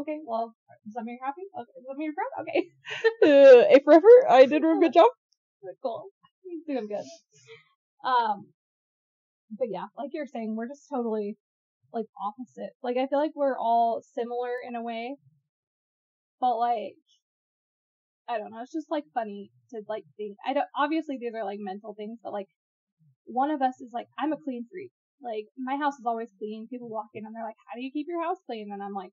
okay, 0.00 0.18
well 0.24 0.56
does 0.88 0.94
that 0.96 1.04
mean 1.04 1.18
you're 1.20 1.28
happy? 1.28 1.44
Okay, 1.52 1.76
does 1.76 1.86
that 1.86 1.96
mean 2.00 2.08
you're 2.08 2.16
proud? 2.16 2.34
Okay. 2.42 2.60
Uh, 3.26 3.68
hey 3.68 3.80
forever, 3.84 4.14
I 4.30 4.46
did 4.46 4.64
a 4.64 4.80
good 4.80 4.94
job. 4.94 5.10
cool. 5.82 6.06
He's 6.42 6.64
doing 6.64 6.88
good. 6.88 7.04
Um, 8.06 8.48
but 9.50 9.68
yeah, 9.70 9.86
like 9.98 10.10
you're 10.12 10.26
saying, 10.26 10.54
we're 10.56 10.68
just 10.68 10.88
totally 10.88 11.36
like 11.92 12.06
opposite. 12.20 12.72
Like 12.82 12.96
I 12.96 13.06
feel 13.06 13.18
like 13.18 13.32
we're 13.34 13.58
all 13.58 14.02
similar 14.14 14.52
in 14.66 14.76
a 14.76 14.82
way, 14.82 15.16
but 16.40 16.56
like 16.56 16.94
I 18.28 18.38
don't 18.38 18.50
know. 18.50 18.60
It's 18.62 18.72
just 18.72 18.90
like 18.90 19.04
funny 19.14 19.50
to 19.70 19.82
like 19.88 20.04
think. 20.16 20.36
I 20.46 20.52
don't. 20.52 20.66
Obviously, 20.76 21.18
these 21.20 21.34
are 21.34 21.44
like 21.44 21.58
mental 21.60 21.94
things, 21.94 22.18
but 22.22 22.32
like 22.32 22.48
one 23.26 23.50
of 23.50 23.60
us 23.62 23.80
is 23.80 23.90
like, 23.92 24.06
I'm 24.18 24.32
a 24.32 24.36
clean 24.36 24.66
freak. 24.70 24.90
Like 25.22 25.46
my 25.58 25.76
house 25.76 25.94
is 25.94 26.04
always 26.06 26.30
clean. 26.38 26.68
People 26.68 26.88
walk 26.88 27.08
in 27.14 27.24
and 27.26 27.34
they're 27.34 27.44
like, 27.44 27.56
How 27.68 27.76
do 27.76 27.82
you 27.82 27.90
keep 27.92 28.06
your 28.08 28.22
house 28.22 28.38
clean? 28.46 28.70
And 28.72 28.82
I'm 28.82 28.92
like, 28.94 29.10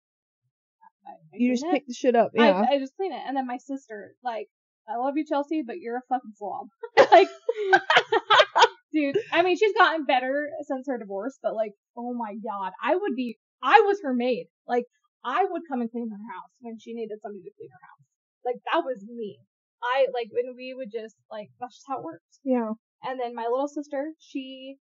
I, 1.07 1.11
I 1.11 1.37
You 1.37 1.53
just 1.53 1.65
it. 1.65 1.71
pick 1.71 1.87
the 1.87 1.93
shit 1.93 2.15
up. 2.15 2.31
Yeah. 2.33 2.63
I, 2.69 2.75
I 2.75 2.79
just 2.79 2.95
clean 2.95 3.13
it. 3.13 3.21
And 3.25 3.35
then 3.37 3.47
my 3.47 3.57
sister, 3.57 4.15
like, 4.23 4.47
I 4.87 4.97
love 4.97 5.13
you, 5.15 5.25
Chelsea, 5.25 5.63
but 5.65 5.77
you're 5.79 5.97
a 5.97 6.01
fucking 6.09 6.33
slob. 6.37 6.67
like, 7.11 7.29
dude, 8.93 9.17
I 9.31 9.41
mean, 9.41 9.57
she's 9.57 9.73
gotten 9.73 10.05
better 10.05 10.49
since 10.67 10.87
her 10.87 10.97
divorce, 10.97 11.37
but 11.41 11.55
like, 11.55 11.71
oh 11.97 12.13
my 12.13 12.35
god, 12.43 12.73
I 12.83 12.95
would 12.95 13.15
be, 13.15 13.37
I 13.61 13.81
was 13.85 13.99
her 14.03 14.13
maid. 14.13 14.47
Like, 14.67 14.83
I 15.23 15.45
would 15.49 15.61
come 15.69 15.79
and 15.81 15.89
clean 15.89 16.09
her 16.09 16.33
house 16.33 16.51
when 16.59 16.77
she 16.79 16.93
needed 16.93 17.17
somebody 17.21 17.43
to 17.43 17.51
clean 17.57 17.69
her 17.71 17.83
house. 17.87 18.05
Like, 18.45 18.55
that 18.71 18.83
was 18.83 19.01
me. 19.07 19.39
I, 19.81 20.07
like, 20.13 20.27
when 20.31 20.55
we 20.55 20.73
would 20.73 20.91
just, 20.91 21.15
like, 21.31 21.47
that's 21.59 21.75
just 21.75 21.85
how 21.87 21.99
it 21.99 22.03
worked. 22.03 22.23
yeah. 22.43 22.71
And 23.03 23.19
then 23.19 23.35
my 23.35 23.47
little 23.51 23.67
sister, 23.67 24.11
she 24.19 24.77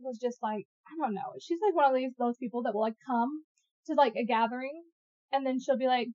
was 0.00 0.18
just 0.18 0.38
like, 0.42 0.66
I 0.86 0.96
don't 1.04 1.14
know. 1.14 1.34
She's 1.40 1.58
like 1.64 1.74
one 1.74 1.90
of 1.90 1.96
these 1.96 2.12
those 2.18 2.36
people 2.38 2.62
that 2.62 2.74
will 2.74 2.80
like 2.82 2.94
come 3.06 3.42
to 3.86 3.94
like 3.94 4.14
a 4.16 4.24
gathering 4.24 4.82
and 5.32 5.44
then 5.46 5.58
she'll 5.60 5.78
be 5.78 5.86
like 5.86 6.08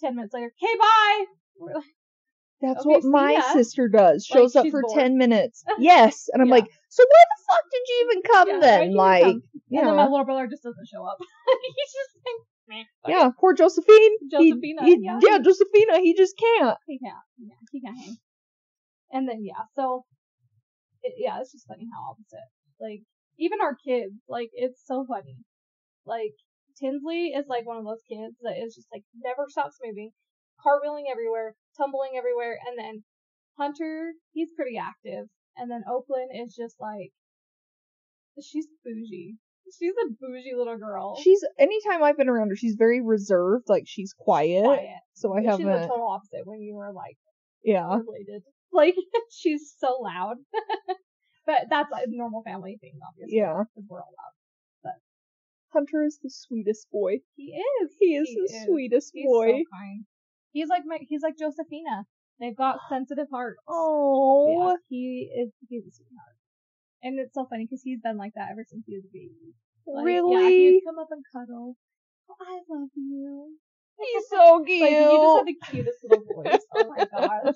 ten 0.00 0.14
minutes 0.16 0.32
later, 0.34 0.52
Okay, 0.62 0.76
bye. 0.78 1.24
We're 1.58 1.74
like, 1.74 1.84
That's 2.62 2.86
Okay, 2.86 2.88
what 2.88 3.04
my 3.04 3.32
ya. 3.32 3.40
sister 3.52 3.88
does. 3.88 4.28
Like, 4.30 4.38
Shows 4.38 4.56
up 4.56 4.66
for 4.70 4.82
bored. 4.82 4.94
10 4.98 5.18
minutes. 5.18 5.64
Yes. 5.78 6.28
And 6.32 6.40
I'm 6.42 6.48
Yeah. 6.48 6.54
like, 6.54 6.66
so 6.88 7.02
why 7.04 7.24
the 7.32 7.42
fuck 7.52 7.64
did 7.72 7.82
you 7.88 8.08
even 8.10 8.22
come 8.32 8.48
Yeah, 8.48 8.58
then? 8.60 8.94
Like, 8.94 9.22
come? 9.24 9.42
yeah. 9.68 9.80
And 9.80 9.88
then 9.88 9.96
my 9.96 10.06
little 10.06 10.24
brother 10.24 10.46
just 10.46 10.62
doesn't 10.62 10.86
show 10.86 11.04
up. 11.04 11.18
He's 11.62 11.92
just 11.92 12.10
like, 12.24 12.76
meh. 12.78 12.84
yeah, 13.14 13.30
poor 13.38 13.54
Josephine. 13.54 14.12
He- 14.20 14.28
Josephina, 14.30 14.84
he- 14.84 14.98
yeah. 15.02 15.18
yeah, 15.22 15.38
Josephina. 15.38 15.98
He 16.00 16.14
just 16.14 16.34
can't. 16.38 16.78
He 16.86 16.98
can't. 16.98 17.16
Yeah, 17.38 17.54
he 17.72 17.80
can't 17.80 17.96
hang. 17.98 18.16
And 19.10 19.28
then 19.28 19.42
yeah, 19.44 19.64
so 19.74 20.04
it, 21.02 21.14
yeah, 21.18 21.40
it's 21.40 21.52
just 21.52 21.66
funny 21.66 21.86
how 21.92 22.12
opposite. 22.12 22.48
Like 22.80 23.02
even 23.38 23.60
our 23.60 23.76
kids, 23.76 24.14
like 24.28 24.50
it's 24.52 24.82
so 24.86 25.04
funny. 25.08 25.38
Like 26.06 26.34
Tinsley 26.78 27.34
is 27.34 27.46
like 27.48 27.66
one 27.66 27.78
of 27.78 27.84
those 27.84 28.02
kids 28.08 28.36
that 28.42 28.58
is 28.58 28.74
just 28.74 28.88
like 28.92 29.02
never 29.14 29.46
stops 29.48 29.76
moving, 29.84 30.10
cartwheeling 30.64 31.10
everywhere, 31.10 31.54
tumbling 31.76 32.12
everywhere, 32.16 32.58
and 32.66 32.78
then 32.78 33.04
Hunter, 33.58 34.12
he's 34.32 34.50
pretty 34.54 34.78
active, 34.78 35.26
and 35.56 35.70
then 35.70 35.82
Oakland 35.90 36.30
is 36.34 36.54
just 36.54 36.76
like 36.80 37.10
she's 38.40 38.66
bougie. 38.84 39.36
She's 39.78 39.92
a 39.92 40.08
bougie 40.18 40.54
little 40.56 40.78
girl. 40.78 41.20
She's, 41.22 41.44
anytime 41.58 42.02
I've 42.02 42.16
been 42.16 42.28
around 42.28 42.48
her, 42.48 42.56
she's 42.56 42.76
very 42.78 43.02
reserved. 43.02 43.64
Like, 43.68 43.84
she's 43.86 44.14
quiet. 44.18 44.64
quiet. 44.64 45.00
So 45.12 45.34
I 45.36 45.42
She's 45.42 45.66
the 45.66 45.86
total 45.86 46.08
opposite 46.08 46.46
when 46.46 46.62
you 46.62 46.74
were 46.74 46.90
like 46.92 47.18
yeah. 47.62 47.86
related. 47.86 48.42
Like 48.72 48.94
she's 49.30 49.74
so 49.78 49.98
loud. 50.02 50.36
but 51.46 51.66
that's 51.70 51.90
a 51.92 52.04
normal 52.08 52.42
family 52.42 52.78
thing, 52.80 52.98
obviously. 53.08 53.38
Yeah. 53.38 53.64
Because 53.74 53.88
we're 53.88 54.00
all 54.00 54.12
loud. 54.16 54.34
But 54.84 54.92
Hunter 55.72 56.04
is 56.04 56.18
the 56.22 56.30
sweetest 56.30 56.86
boy. 56.92 57.20
He 57.36 57.54
is. 57.56 57.90
He 57.98 58.14
is 58.16 58.28
He 58.28 58.34
the 58.36 58.54
is. 58.56 58.64
sweetest 58.66 59.10
He's 59.14 59.26
boy. 59.26 59.46
so 59.48 59.64
kind. 59.72 60.04
He's 60.52 60.68
like 60.68 60.82
my 60.86 60.98
he's 61.08 61.22
like 61.22 61.38
Josephina. 61.38 62.04
They've 62.40 62.56
got 62.56 62.78
sensitive 62.88 63.26
hearts. 63.32 63.58
Oh. 63.68 64.68
Yeah, 64.70 64.76
he 64.88 65.30
is 65.34 65.50
he's 65.68 65.86
a 65.86 65.90
sweetheart. 65.90 66.36
And 67.02 67.18
it's 67.18 67.34
so 67.34 67.46
funny 67.48 67.64
because 67.64 67.82
he's 67.82 68.00
been 68.00 68.16
like 68.16 68.32
that 68.34 68.48
ever 68.52 68.64
since 68.68 68.84
he 68.86 68.94
was 68.96 69.04
a 69.04 69.12
baby. 69.12 69.54
Like, 69.86 70.04
really? 70.04 70.34
Yeah, 70.34 70.48
he'd 70.50 70.82
come 70.84 70.98
up 70.98 71.08
and 71.10 71.24
cuddle. 71.32 71.76
Oh, 72.28 72.34
I 72.40 72.60
love 72.68 72.90
you. 72.94 73.56
He's 74.00 74.24
so 74.30 74.64
cute. 74.64 74.80
Like, 74.82 74.90
he 74.90 75.16
just 75.16 75.36
had 75.36 75.46
the 75.46 75.56
cutest 75.70 75.98
little 76.04 76.24
voice. 76.34 76.60
Oh 76.76 76.94
my 76.96 77.04
gosh. 77.44 77.54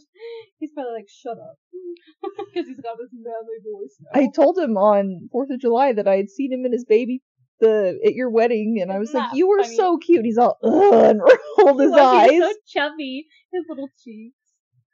He's 0.58 0.70
probably 0.72 0.92
like, 0.94 1.08
shut 1.08 1.38
up. 1.38 1.56
Because 2.52 2.68
he's 2.68 2.80
got 2.80 2.96
this 2.98 3.10
manly 3.12 3.58
voice 3.64 3.96
now. 4.00 4.20
I 4.20 4.28
told 4.34 4.58
him 4.58 4.76
on 4.76 5.28
Fourth 5.32 5.50
of 5.50 5.60
July 5.60 5.92
that 5.92 6.06
I 6.08 6.16
had 6.16 6.28
seen 6.30 6.52
him 6.52 6.64
in 6.66 6.72
his 6.72 6.84
baby 6.84 7.22
the 7.60 7.98
at 8.04 8.14
your 8.14 8.28
wedding, 8.30 8.78
and 8.82 8.90
I 8.92 8.98
was 8.98 9.14
like, 9.14 9.34
"You 9.34 9.48
were 9.48 9.62
funny? 9.62 9.76
so 9.76 9.96
cute." 9.98 10.24
He's 10.24 10.36
all 10.36 10.58
ugh 10.64 11.10
and 11.10 11.20
rolled 11.58 11.80
his 11.80 11.90
he's 11.92 11.98
eyes. 12.00 12.40
so 12.40 12.52
chubby. 12.66 13.26
His 13.52 13.64
little 13.68 13.88
cheeks. 14.02 14.36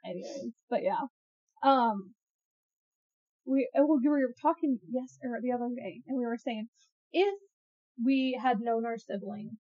Anyways, 0.04 0.52
but 0.70 0.80
yeah. 0.82 1.00
Um, 1.62 2.14
we 3.46 3.68
uh, 3.76 3.82
well, 3.86 3.98
we 4.02 4.08
were 4.08 4.34
talking 4.40 4.78
yes 4.90 5.18
or 5.24 5.40
the 5.42 5.52
other 5.52 5.68
day, 5.74 6.02
and 6.06 6.18
we 6.18 6.26
were 6.26 6.36
saying 6.36 6.68
if 7.12 7.34
we 8.04 8.38
had 8.40 8.60
known 8.60 8.84
our 8.84 8.98
sibling, 8.98 9.56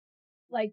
like 0.51 0.73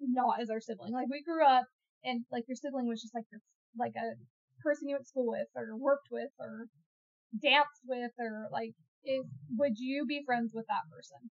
not 0.00 0.40
as 0.40 0.50
our 0.50 0.60
sibling, 0.60 0.92
like 0.92 1.08
we 1.10 1.22
grew 1.22 1.44
up 1.44 1.66
and 2.04 2.24
like 2.30 2.44
your 2.48 2.56
sibling 2.56 2.86
was 2.86 3.00
just 3.00 3.14
like 3.14 3.24
your 3.30 3.40
like 3.78 3.92
a 3.96 4.14
person 4.62 4.88
you 4.88 4.94
went 4.94 5.04
to 5.04 5.08
school 5.08 5.26
with 5.26 5.48
or 5.56 5.76
worked 5.76 6.08
with 6.10 6.30
or 6.38 6.66
danced 7.42 7.82
with 7.86 8.12
or 8.18 8.48
like 8.52 8.72
is 9.04 9.24
would 9.56 9.78
you 9.78 10.06
be 10.06 10.22
friends 10.24 10.52
with 10.54 10.66
that 10.68 10.82
person? 10.90 11.30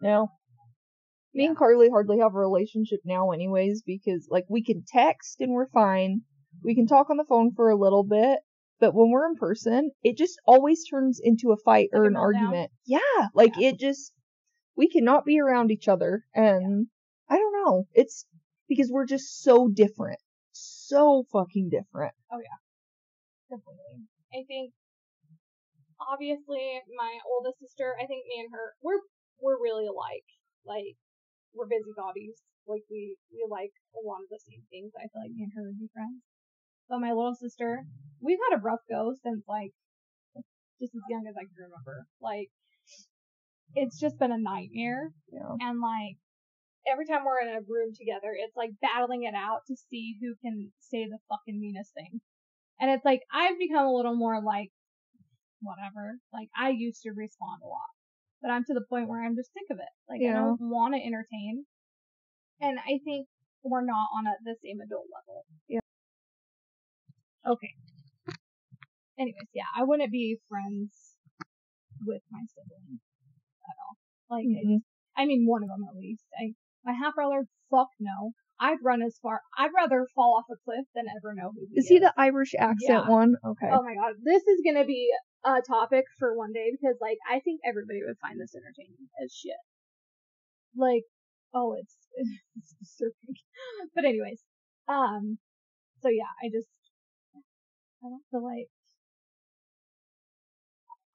No. 0.00 0.28
Me 1.32 1.46
and 1.46 1.56
Carly 1.56 1.88
hardly 1.88 2.18
have 2.18 2.34
a 2.34 2.38
relationship 2.38 3.00
now, 3.04 3.30
anyways, 3.30 3.82
because 3.86 4.26
like 4.30 4.46
we 4.48 4.64
can 4.64 4.82
text 4.86 5.40
and 5.40 5.52
we're 5.52 5.68
fine. 5.68 6.22
We 6.64 6.74
can 6.74 6.86
talk 6.86 7.08
on 7.08 7.16
the 7.16 7.24
phone 7.28 7.52
for 7.54 7.70
a 7.70 7.76
little 7.76 8.02
bit, 8.02 8.40
but 8.80 8.94
when 8.94 9.10
we're 9.10 9.28
in 9.28 9.36
person, 9.36 9.92
it 10.02 10.16
just 10.16 10.40
always 10.44 10.84
turns 10.88 11.20
into 11.22 11.52
a 11.52 11.56
fight 11.56 11.90
Like 11.92 12.00
or 12.00 12.04
an 12.06 12.16
argument. 12.16 12.72
Yeah, 12.84 13.28
like 13.32 13.56
Yeah. 13.56 13.68
it 13.68 13.78
just 13.78 14.12
we 14.76 14.88
cannot 14.88 15.24
be 15.24 15.38
around 15.38 15.70
each 15.70 15.86
other, 15.86 16.24
and 16.34 16.88
know. 17.64 17.86
It's 17.94 18.26
because 18.68 18.90
we're 18.90 19.06
just 19.06 19.42
so 19.42 19.68
different, 19.68 20.18
so 20.52 21.24
fucking 21.32 21.68
different. 21.70 22.14
Oh 22.32 22.38
yeah. 22.40 22.58
Definitely. 23.50 24.06
I 24.32 24.44
think 24.46 24.72
obviously 26.00 26.80
my 26.96 27.18
oldest 27.28 27.60
sister, 27.60 27.94
I 28.00 28.06
think 28.06 28.24
me 28.28 28.40
and 28.40 28.50
her 28.52 28.74
we're 28.82 29.00
we're 29.40 29.60
really 29.60 29.86
alike. 29.86 30.26
Like 30.64 30.96
we're 31.54 31.66
busybodies. 31.66 32.38
Like 32.66 32.82
we 32.90 33.16
we 33.32 33.44
like 33.50 33.72
a 33.96 34.00
lot 34.06 34.22
of 34.22 34.30
the 34.30 34.40
same 34.46 34.62
things. 34.70 34.92
I 34.94 35.08
feel 35.10 35.22
like 35.26 35.34
me 35.34 35.42
and 35.44 35.52
her 35.56 35.66
would 35.66 35.80
be 35.80 35.90
friends. 35.92 36.22
But 36.88 37.00
my 37.00 37.12
little 37.12 37.34
sister, 37.34 37.84
we've 38.20 38.38
had 38.50 38.58
a 38.58 38.62
rough 38.62 38.82
go 38.88 39.14
since 39.22 39.42
like 39.48 39.72
just 40.80 40.94
as 40.94 41.02
young 41.10 41.26
as 41.28 41.34
I 41.36 41.44
can 41.44 41.58
remember. 41.58 42.06
Like 42.20 42.48
it's 43.74 43.98
just 43.98 44.18
been 44.18 44.32
a 44.32 44.38
nightmare 44.38 45.10
Yeah. 45.30 45.54
and 45.60 45.80
like 45.80 46.18
every 46.86 47.06
time 47.06 47.24
we're 47.24 47.40
in 47.40 47.48
a 47.48 47.60
room 47.66 47.92
together, 47.94 48.32
it's 48.36 48.56
like 48.56 48.70
battling 48.80 49.24
it 49.24 49.34
out 49.34 49.60
to 49.68 49.76
see 49.76 50.16
who 50.20 50.34
can 50.42 50.72
say 50.80 51.06
the 51.06 51.18
fucking 51.28 51.60
meanest 51.60 51.92
thing. 51.94 52.20
And 52.80 52.90
it's 52.90 53.04
like 53.04 53.22
I've 53.32 53.58
become 53.58 53.86
a 53.86 53.92
little 53.92 54.16
more 54.16 54.40
like 54.42 54.70
whatever. 55.60 56.18
Like 56.32 56.48
I 56.56 56.70
used 56.70 57.02
to 57.02 57.10
respond 57.12 57.60
a 57.62 57.68
lot, 57.68 57.90
but 58.40 58.50
I'm 58.50 58.64
to 58.64 58.74
the 58.74 58.84
point 58.88 59.08
where 59.08 59.22
I'm 59.22 59.36
just 59.36 59.52
sick 59.52 59.68
of 59.70 59.78
it. 59.78 59.92
Like 60.08 60.20
I 60.22 60.32
don't 60.32 60.60
want 60.60 60.94
to 60.94 61.00
entertain, 61.00 61.66
and 62.60 62.78
I 62.78 63.00
think 63.04 63.28
we're 63.62 63.84
not 63.84 64.08
on 64.16 64.26
a, 64.26 64.32
the 64.44 64.56
same 64.64 64.80
adult 64.80 65.06
level. 65.12 65.44
Yeah. 65.68 65.80
Okay. 67.46 67.74
Anyways, 69.18 69.48
yeah, 69.52 69.68
I 69.76 69.84
wouldn't 69.84 70.10
be 70.10 70.38
friends 70.48 71.16
with 72.06 72.22
my 72.30 72.40
sibling 72.48 73.00
at 73.68 73.76
all. 73.84 73.96
Like, 74.30 74.46
I 74.46 74.64
Mhm. 74.64 74.82
I 75.16 75.26
mean, 75.26 75.46
one 75.46 75.62
of 75.62 75.68
them 75.68 75.84
at 75.84 75.96
least. 75.96 76.24
I, 76.38 76.54
my 76.84 76.92
half 76.92 77.14
brother, 77.14 77.44
fuck 77.70 77.88
no. 77.98 78.32
I'd 78.60 78.76
run 78.84 79.00
as 79.02 79.18
far. 79.22 79.40
I'd 79.56 79.70
rather 79.74 80.06
fall 80.14 80.36
off 80.36 80.44
a 80.52 80.56
cliff 80.64 80.84
than 80.94 81.06
ever 81.08 81.34
know 81.34 81.50
who 81.54 81.64
he 81.70 81.78
Is 81.78 81.84
is. 81.84 81.88
he 81.88 81.98
the 81.98 82.12
Irish 82.16 82.52
accent 82.58 83.04
Yeah. 83.06 83.08
one? 83.08 83.36
Okay. 83.44 83.68
Oh 83.72 83.82
my 83.82 83.94
god, 83.94 84.16
this 84.22 84.42
is 84.46 84.60
gonna 84.64 84.84
be 84.84 85.08
a 85.44 85.62
topic 85.62 86.04
for 86.18 86.36
one 86.36 86.52
day 86.52 86.68
because, 86.70 86.96
like, 87.00 87.16
I 87.28 87.40
think 87.40 87.60
everybody 87.64 88.00
would 88.06 88.18
find 88.20 88.38
this 88.38 88.54
entertaining 88.54 89.08
as 89.24 89.32
shit. 89.32 89.56
Like, 90.76 91.04
oh, 91.54 91.74
it's 91.80 91.96
it's 92.56 92.74
disturbing. 92.78 93.34
But 93.94 94.04
anyways, 94.04 94.42
um, 94.88 95.38
so 96.02 96.08
yeah, 96.08 96.28
I 96.44 96.48
just 96.52 96.68
I 98.04 98.08
don't 98.08 98.24
feel 98.30 98.44
like 98.44 98.68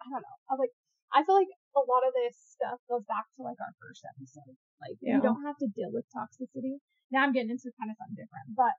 I 0.02 0.10
don't 0.10 0.22
know. 0.22 0.38
I 0.50 0.54
was 0.54 0.60
like 0.60 0.76
I 1.14 1.24
feel 1.24 1.36
like 1.36 1.52
a 1.76 1.84
lot 1.84 2.08
of 2.08 2.14
this 2.16 2.36
stuff 2.38 2.80
goes 2.90 3.04
back 3.06 3.28
to 3.38 3.44
like 3.44 3.60
our 3.60 3.74
first 3.82 4.02
episode. 4.06 4.56
Like, 4.82 4.98
Yeah. 5.02 5.18
you 5.18 5.22
don't 5.22 5.44
have 5.44 5.58
to 5.60 5.68
deal 5.72 5.92
with 5.92 6.06
toxicity. 6.16 6.80
Now 7.12 7.24
I'm 7.24 7.34
getting 7.34 7.52
into 7.52 7.72
kind 7.80 7.92
of 7.92 7.98
something 8.00 8.18
different, 8.18 8.56
but 8.56 8.74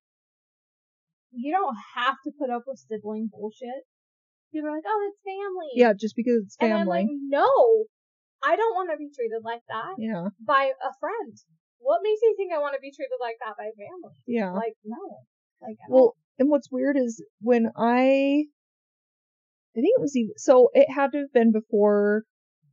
you 1.33 1.53
don't 1.53 1.77
have 1.95 2.17
to 2.25 2.31
put 2.39 2.51
up 2.51 2.65
with 2.67 2.79
sibling 2.81 3.29
bullshit. 3.31 3.85
People 4.53 4.71
are 4.71 4.77
like, 4.77 4.87
oh, 4.87 5.01
it's 5.11 5.21
family. 5.25 5.71
Yeah, 5.75 5.93
just 5.93 6.17
because 6.17 6.43
it's 6.45 6.57
And 6.61 6.73
I'm 6.73 6.87
like, 6.87 7.07
family. 7.07 7.21
no, 7.29 7.51
I 8.45 8.57
don't 8.57 8.75
want 8.75 8.91
to 8.91 8.97
be 8.97 9.11
treated 9.15 9.43
like 9.45 9.63
that 9.69 9.95
yeah. 9.99 10.29
by 10.41 10.71
a 10.73 10.93
friend. 11.01 11.35
What 11.79 12.01
makes 12.03 12.21
you 12.23 12.35
think 12.37 12.53
I 12.53 12.59
want 12.59 12.75
to 12.75 12.81
be 12.81 12.91
treated 12.95 13.19
like 13.21 13.37
that 13.45 13.57
by 13.59 13.69
family? 13.77 14.17
Yeah. 14.27 14.53
Like, 14.53 14.75
no. 14.85 15.21
Like, 15.61 15.77
I 15.83 15.87
Well, 15.89 16.17
and 16.39 16.49
what's 16.49 16.71
weird 16.71 16.97
is 16.97 17.23
when 17.41 17.71
I, 17.77 18.45
I 19.77 19.81
think 19.81 19.93
it 19.97 20.01
was 20.01 20.17
even, 20.17 20.33
so 20.39 20.71
it 20.73 20.91
had 20.91 21.13
to 21.13 21.19
have 21.19 21.33
been 21.33 21.53
before 21.53 22.25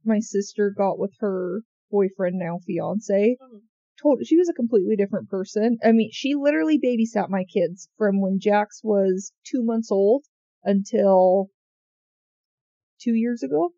my 0.05 0.19
sister 0.19 0.73
got 0.75 0.97
with 0.97 1.13
her 1.19 1.61
boyfriend, 1.91 2.37
now 2.37 2.59
fiance. 2.65 3.37
Mhm. 3.41 3.61
Told, 4.01 4.25
she 4.25 4.37
was 4.37 4.49
a 4.49 4.53
completely 4.53 4.95
different 4.95 5.29
person. 5.29 5.77
I 5.83 5.91
mean, 5.91 6.09
she 6.11 6.33
literally 6.35 6.79
babysat 6.79 7.29
my 7.29 7.43
kids 7.45 7.89
from 7.97 8.21
when 8.21 8.39
Jax 8.39 8.81
was 8.83 9.31
two 9.45 9.63
months 9.63 9.91
old 9.91 10.25
until 10.63 11.49
two 12.99 13.13
years 13.13 13.43
ago. 13.43 13.73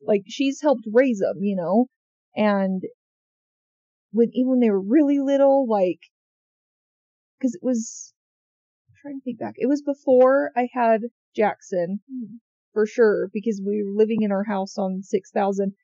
Like, 0.00 0.22
she's 0.28 0.60
helped 0.62 0.84
raise 0.92 1.18
them, 1.18 1.42
you 1.42 1.56
know? 1.56 1.88
And 2.36 2.82
when, 4.12 4.30
even 4.32 4.50
when 4.50 4.60
they 4.60 4.70
were 4.70 4.80
really 4.80 5.18
little, 5.18 5.66
like, 5.68 5.98
cause 7.42 7.54
it 7.54 7.62
was, 7.62 8.13
trying 9.04 9.20
to 9.20 9.24
think 9.24 9.38
back. 9.38 9.54
It 9.58 9.66
was 9.68 9.82
before 9.82 10.50
I 10.56 10.68
had 10.72 11.02
Jackson, 11.36 12.00
Mhm. 12.10 12.38
for 12.72 12.86
sure, 12.86 13.28
because 13.32 13.60
we 13.64 13.82
were 13.84 13.90
living 13.94 14.22
in 14.22 14.32
our 14.32 14.44
house 14.44 14.78
on 14.78 15.02
6000. 15.02 15.74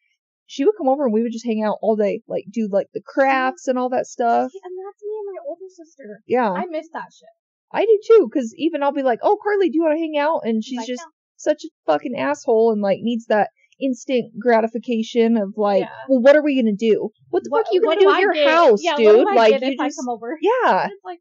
She 0.47 0.65
would 0.65 0.75
come 0.77 0.89
over 0.89 1.05
and 1.05 1.13
we 1.13 1.23
would 1.23 1.31
just 1.33 1.47
hang 1.47 1.63
out 1.63 1.79
all 1.83 1.95
day, 1.97 2.23
like 2.27 2.47
do 2.51 2.67
like 2.71 2.89
the 2.93 3.03
crafts 3.05 3.69
and 3.69 3.79
all 3.79 3.89
that 3.91 4.07
stuff. 4.07 4.51
And 4.53 4.73
that's 4.87 5.03
me 5.05 5.11
and 5.19 5.27
my 5.37 5.43
older 5.47 5.69
sister. 5.69 6.23
Yeah, 6.27 6.51
I 6.51 6.65
miss 6.67 6.89
that 6.93 7.13
shit. 7.13 7.29
I 7.73 7.85
do 7.85 7.99
too, 8.05 8.29
cause 8.35 8.53
even 8.57 8.83
I'll 8.83 8.91
be 8.93 9.03
like, 9.05 9.21
oh, 9.23 9.39
Carly, 9.43 9.69
do 9.71 9.77
you 9.77 9.83
want 9.83 9.95
to 9.95 10.01
hang 10.01 10.17
out? 10.19 10.41
And 10.45 10.65
she's 10.65 10.79
Like, 10.79 10.89
just 10.89 11.03
no. 11.07 11.11
such 11.37 11.63
a 11.65 11.69
fucking 11.87 12.17
asshole 12.17 12.73
and 12.73 12.81
like 12.83 12.99
needs 13.03 13.27
that 13.27 13.51
instant 13.81 14.37
gratification 14.41 15.37
of 15.37 15.55
like, 15.57 15.83
Yeah. 15.83 15.91
well, 16.09 16.21
what 16.21 16.35
are 16.37 16.43
we 16.43 16.61
gonna 16.61 16.75
do? 16.75 17.11
What 17.31 17.45
the 17.45 17.51
What- 17.51 17.67
fuck 17.67 17.73
are 17.73 17.75
you 17.75 17.81
gonna 17.83 18.01
do 18.01 18.09
I 18.09 18.15
at 18.17 18.21
your 18.21 18.33
get? 18.35 18.49
house, 18.51 18.83
yeah, 18.83 18.97
dude? 18.97 19.07
What 19.07 19.23
do 19.23 19.29
I 19.31 19.35
like 19.35 19.63
you 19.63 19.69
if 19.69 19.81
I 19.81 19.87
just, 19.87 19.99
come 20.01 20.09
over? 20.09 20.37
yeah, 20.43 20.89
It's 20.91 21.05
like. 21.05 21.21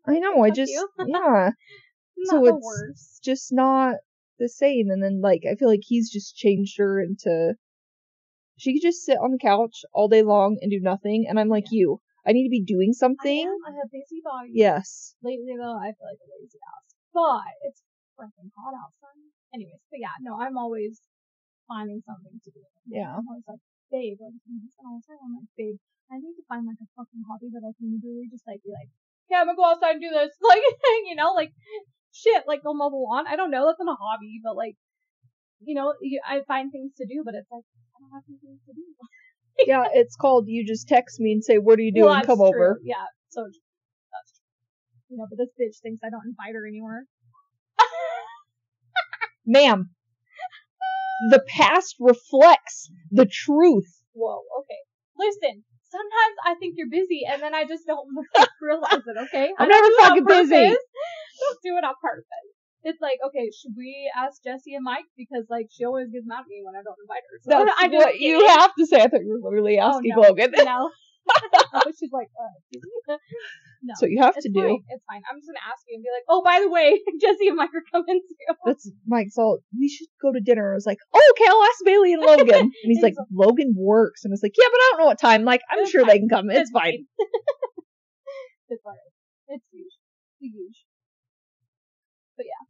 I 0.06 0.18
know. 0.18 0.42
I 0.42 0.50
just, 0.50 0.72
yeah, 1.06 1.50
Not 2.16 2.30
so 2.30 2.38
the 2.40 2.46
it's- 2.48 2.62
worst. 2.62 3.20
just 3.24 3.52
not 3.52 3.96
the 4.38 4.48
same. 4.48 4.90
And 4.90 5.02
then 5.02 5.20
like, 5.20 5.42
I 5.50 5.54
feel 5.56 5.68
like 5.68 5.82
he's 5.86 6.10
just 6.10 6.36
changed 6.36 6.78
her 6.78 7.00
into. 7.00 7.54
She 8.58 8.74
could 8.74 8.84
just 8.86 9.02
sit 9.04 9.18
on 9.18 9.32
the 9.32 9.42
couch 9.42 9.82
all 9.92 10.06
day 10.08 10.22
long 10.22 10.58
and 10.60 10.70
do 10.70 10.78
nothing, 10.80 11.26
and 11.28 11.40
I'm 11.40 11.48
like 11.48 11.72
you. 11.72 11.98
I 12.22 12.30
need 12.30 12.46
to 12.46 12.54
be 12.54 12.62
doing 12.62 12.94
I 12.94 12.98
something. 12.98 13.42
am. 13.42 13.58
I 13.66 13.74
have 13.82 13.90
busy 13.90 14.22
body. 14.22 14.54
Yes. 14.54 15.16
Lately 15.24 15.58
though, 15.58 15.74
I 15.74 15.90
feel 15.90 16.06
like 16.06 16.22
a 16.22 16.28
lazy 16.38 16.60
ass. 16.62 16.86
But 17.10 17.42
it's 17.66 17.82
freaking 18.14 18.54
hot 18.54 18.78
outside. 18.78 19.18
Anyways, 19.50 19.82
but 19.90 19.98
yeah, 19.98 20.14
no, 20.22 20.38
I'm 20.38 20.54
always 20.54 21.02
finding 21.66 21.98
something 22.06 22.38
to 22.38 22.50
do. 22.54 22.62
Yeah. 22.86 23.18
I'm 23.18 23.26
always 23.26 23.42
like, 23.50 23.58
babe, 23.90 24.22
like, 24.22 24.38
I'm 24.46 24.62
just 24.62 24.78
time. 24.78 25.18
I'm 25.18 25.34
like, 25.42 25.50
babe, 25.58 25.82
I 26.12 26.22
need 26.22 26.38
to 26.38 26.46
find 26.46 26.62
like 26.62 26.78
a 26.78 26.88
fucking 26.94 27.24
hobby 27.26 27.50
that 27.50 27.66
I 27.66 27.74
can 27.74 27.90
literally 27.98 28.30
just 28.30 28.46
like 28.46 28.62
be 28.62 28.70
like, 28.70 28.92
okay, 29.32 29.40
I'm 29.40 29.46
gonna 29.46 29.56
go 29.56 29.64
outside 29.64 29.96
and 29.96 30.00
do 30.02 30.10
this. 30.10 30.30
Like, 30.42 30.60
you 31.06 31.14
know, 31.14 31.32
like, 31.32 31.52
shit, 32.12 32.44
like 32.46 32.62
go 32.62 32.74
mow 32.74 32.90
the 32.90 32.96
lawn. 32.96 33.24
I 33.26 33.36
don't 33.36 33.50
know, 33.50 33.66
that's 33.66 33.78
not 33.80 33.92
a 33.92 33.96
hobby, 33.96 34.40
but 34.44 34.56
like, 34.56 34.76
you 35.64 35.74
know, 35.74 35.94
you, 36.00 36.20
I 36.26 36.40
find 36.46 36.70
things 36.70 36.92
to 36.98 37.06
do, 37.06 37.22
but 37.24 37.34
it's 37.34 37.50
like, 37.50 37.64
I 37.96 38.00
don't 38.00 38.12
have 38.12 38.22
anything 38.28 38.58
to 38.66 38.72
do. 38.72 38.84
yeah, 39.66 39.84
it's 39.92 40.16
called 40.16 40.46
you 40.48 40.66
just 40.66 40.88
text 40.88 41.20
me 41.20 41.32
and 41.32 41.44
say, 41.44 41.58
What 41.58 41.78
are 41.78 41.82
you 41.82 41.92
doing? 41.92 42.06
Well, 42.06 42.24
Come 42.24 42.38
true. 42.38 42.48
over. 42.48 42.80
Yeah, 42.84 43.06
so 43.30 43.42
that's 43.44 44.32
true. 44.36 44.46
You 45.08 45.16
know, 45.18 45.26
but 45.28 45.38
this 45.38 45.50
bitch 45.60 45.80
thinks 45.82 46.02
I 46.04 46.10
don't 46.10 46.26
invite 46.26 46.54
her 46.54 46.66
anywhere. 46.66 47.04
Ma'am. 49.46 49.90
The 51.30 51.42
past 51.46 51.94
reflects 52.00 52.90
the 53.12 53.26
truth. 53.26 53.86
Whoa, 54.12 54.42
okay. 54.60 54.80
Listen, 55.16 55.62
sometimes 55.92 56.36
I 56.48 56.54
think 56.56 56.74
you're 56.76 56.90
busy 56.90 57.22
and 57.28 57.42
then 57.42 57.54
I 57.54 57.64
just 57.64 57.86
don't 57.86 58.08
realize 58.60 59.04
it, 59.06 59.16
okay? 59.28 59.52
I'm 59.58 59.68
never 59.68 59.86
do 59.86 59.96
fucking 60.00 60.24
busy. 60.24 60.72
Don't 60.72 61.58
do 61.68 61.76
it 61.76 61.84
on 61.84 61.94
purpose. 62.00 62.48
It's 62.84 63.00
like, 63.00 63.18
okay, 63.28 63.46
should 63.54 63.74
we 63.76 64.10
ask 64.16 64.42
Jessie 64.42 64.74
and 64.74 64.82
Mike? 64.82 65.06
Because, 65.16 65.46
like, 65.48 65.68
she 65.70 65.84
always 65.84 66.10
gets 66.10 66.26
mad 66.26 66.40
at 66.40 66.48
me 66.48 66.62
when 66.66 66.74
I 66.74 66.82
don't 66.82 66.98
invite 66.98 67.22
her. 67.30 67.38
So 67.42 67.50
That's 67.50 67.78
I 67.78 67.86
what 67.94 68.18
you 68.18 68.44
have 68.48 68.74
to 68.74 68.86
say. 68.86 69.02
I 69.02 69.06
thought 69.06 69.22
you 69.22 69.38
were 69.38 69.50
literally 69.50 69.78
Oh, 69.78 69.86
asking 69.94 70.14
no. 70.16 70.22
Logan. 70.22 70.50
No. 70.56 70.90
She's 71.98 72.12
like, 72.12 72.28
uh, 72.34 72.54
no. 73.82 73.94
So 73.96 74.06
you 74.06 74.20
have 74.22 74.34
it's 74.36 74.44
to 74.46 74.52
do. 74.52 74.80
It's 74.88 75.04
fine. 75.06 75.22
I'm 75.30 75.38
just 75.38 75.48
gonna 75.48 75.62
ask 75.62 75.82
you 75.88 75.96
and 75.96 76.02
be 76.02 76.10
like, 76.10 76.26
oh, 76.28 76.42
by 76.42 76.60
the 76.60 76.70
way, 76.70 76.98
Jessie 77.20 77.48
and 77.48 77.56
Mike 77.56 77.70
are 77.74 77.84
coming 77.90 78.20
too. 78.20 78.54
That's 78.64 78.90
Mike's 79.06 79.38
all. 79.38 79.60
We 79.78 79.88
should 79.88 80.08
go 80.20 80.32
to 80.32 80.40
dinner. 80.40 80.72
I 80.72 80.74
was 80.74 80.86
like, 80.86 80.98
oh, 81.14 81.32
okay, 81.34 81.46
I'll 81.48 81.62
ask 81.64 81.78
Baleigh 81.86 82.14
and 82.14 82.22
Logan. 82.22 82.70
And 82.70 82.88
he's 82.90 83.02
like, 83.02 83.14
Logan 83.32 83.74
works, 83.76 84.24
and 84.24 84.32
I 84.32 84.34
was 84.34 84.42
like, 84.42 84.54
yeah, 84.58 84.66
but 84.70 84.78
I 84.78 84.86
don't 84.90 85.00
know 85.00 85.06
what 85.06 85.20
time. 85.20 85.44
Like, 85.44 85.62
I'm 85.70 85.80
It's 85.80 85.90
sure 85.90 86.02
fine. 86.02 86.08
they 86.08 86.18
can 86.18 86.28
come. 86.28 86.50
It's 86.50 86.70
fine. 86.70 87.06
it's 88.68 88.82
alright. 88.84 88.98
It's 89.48 89.64
huge. 89.70 89.94
It's 90.40 90.54
huge. 90.54 90.78
But 92.36 92.46
yeah. 92.46 92.64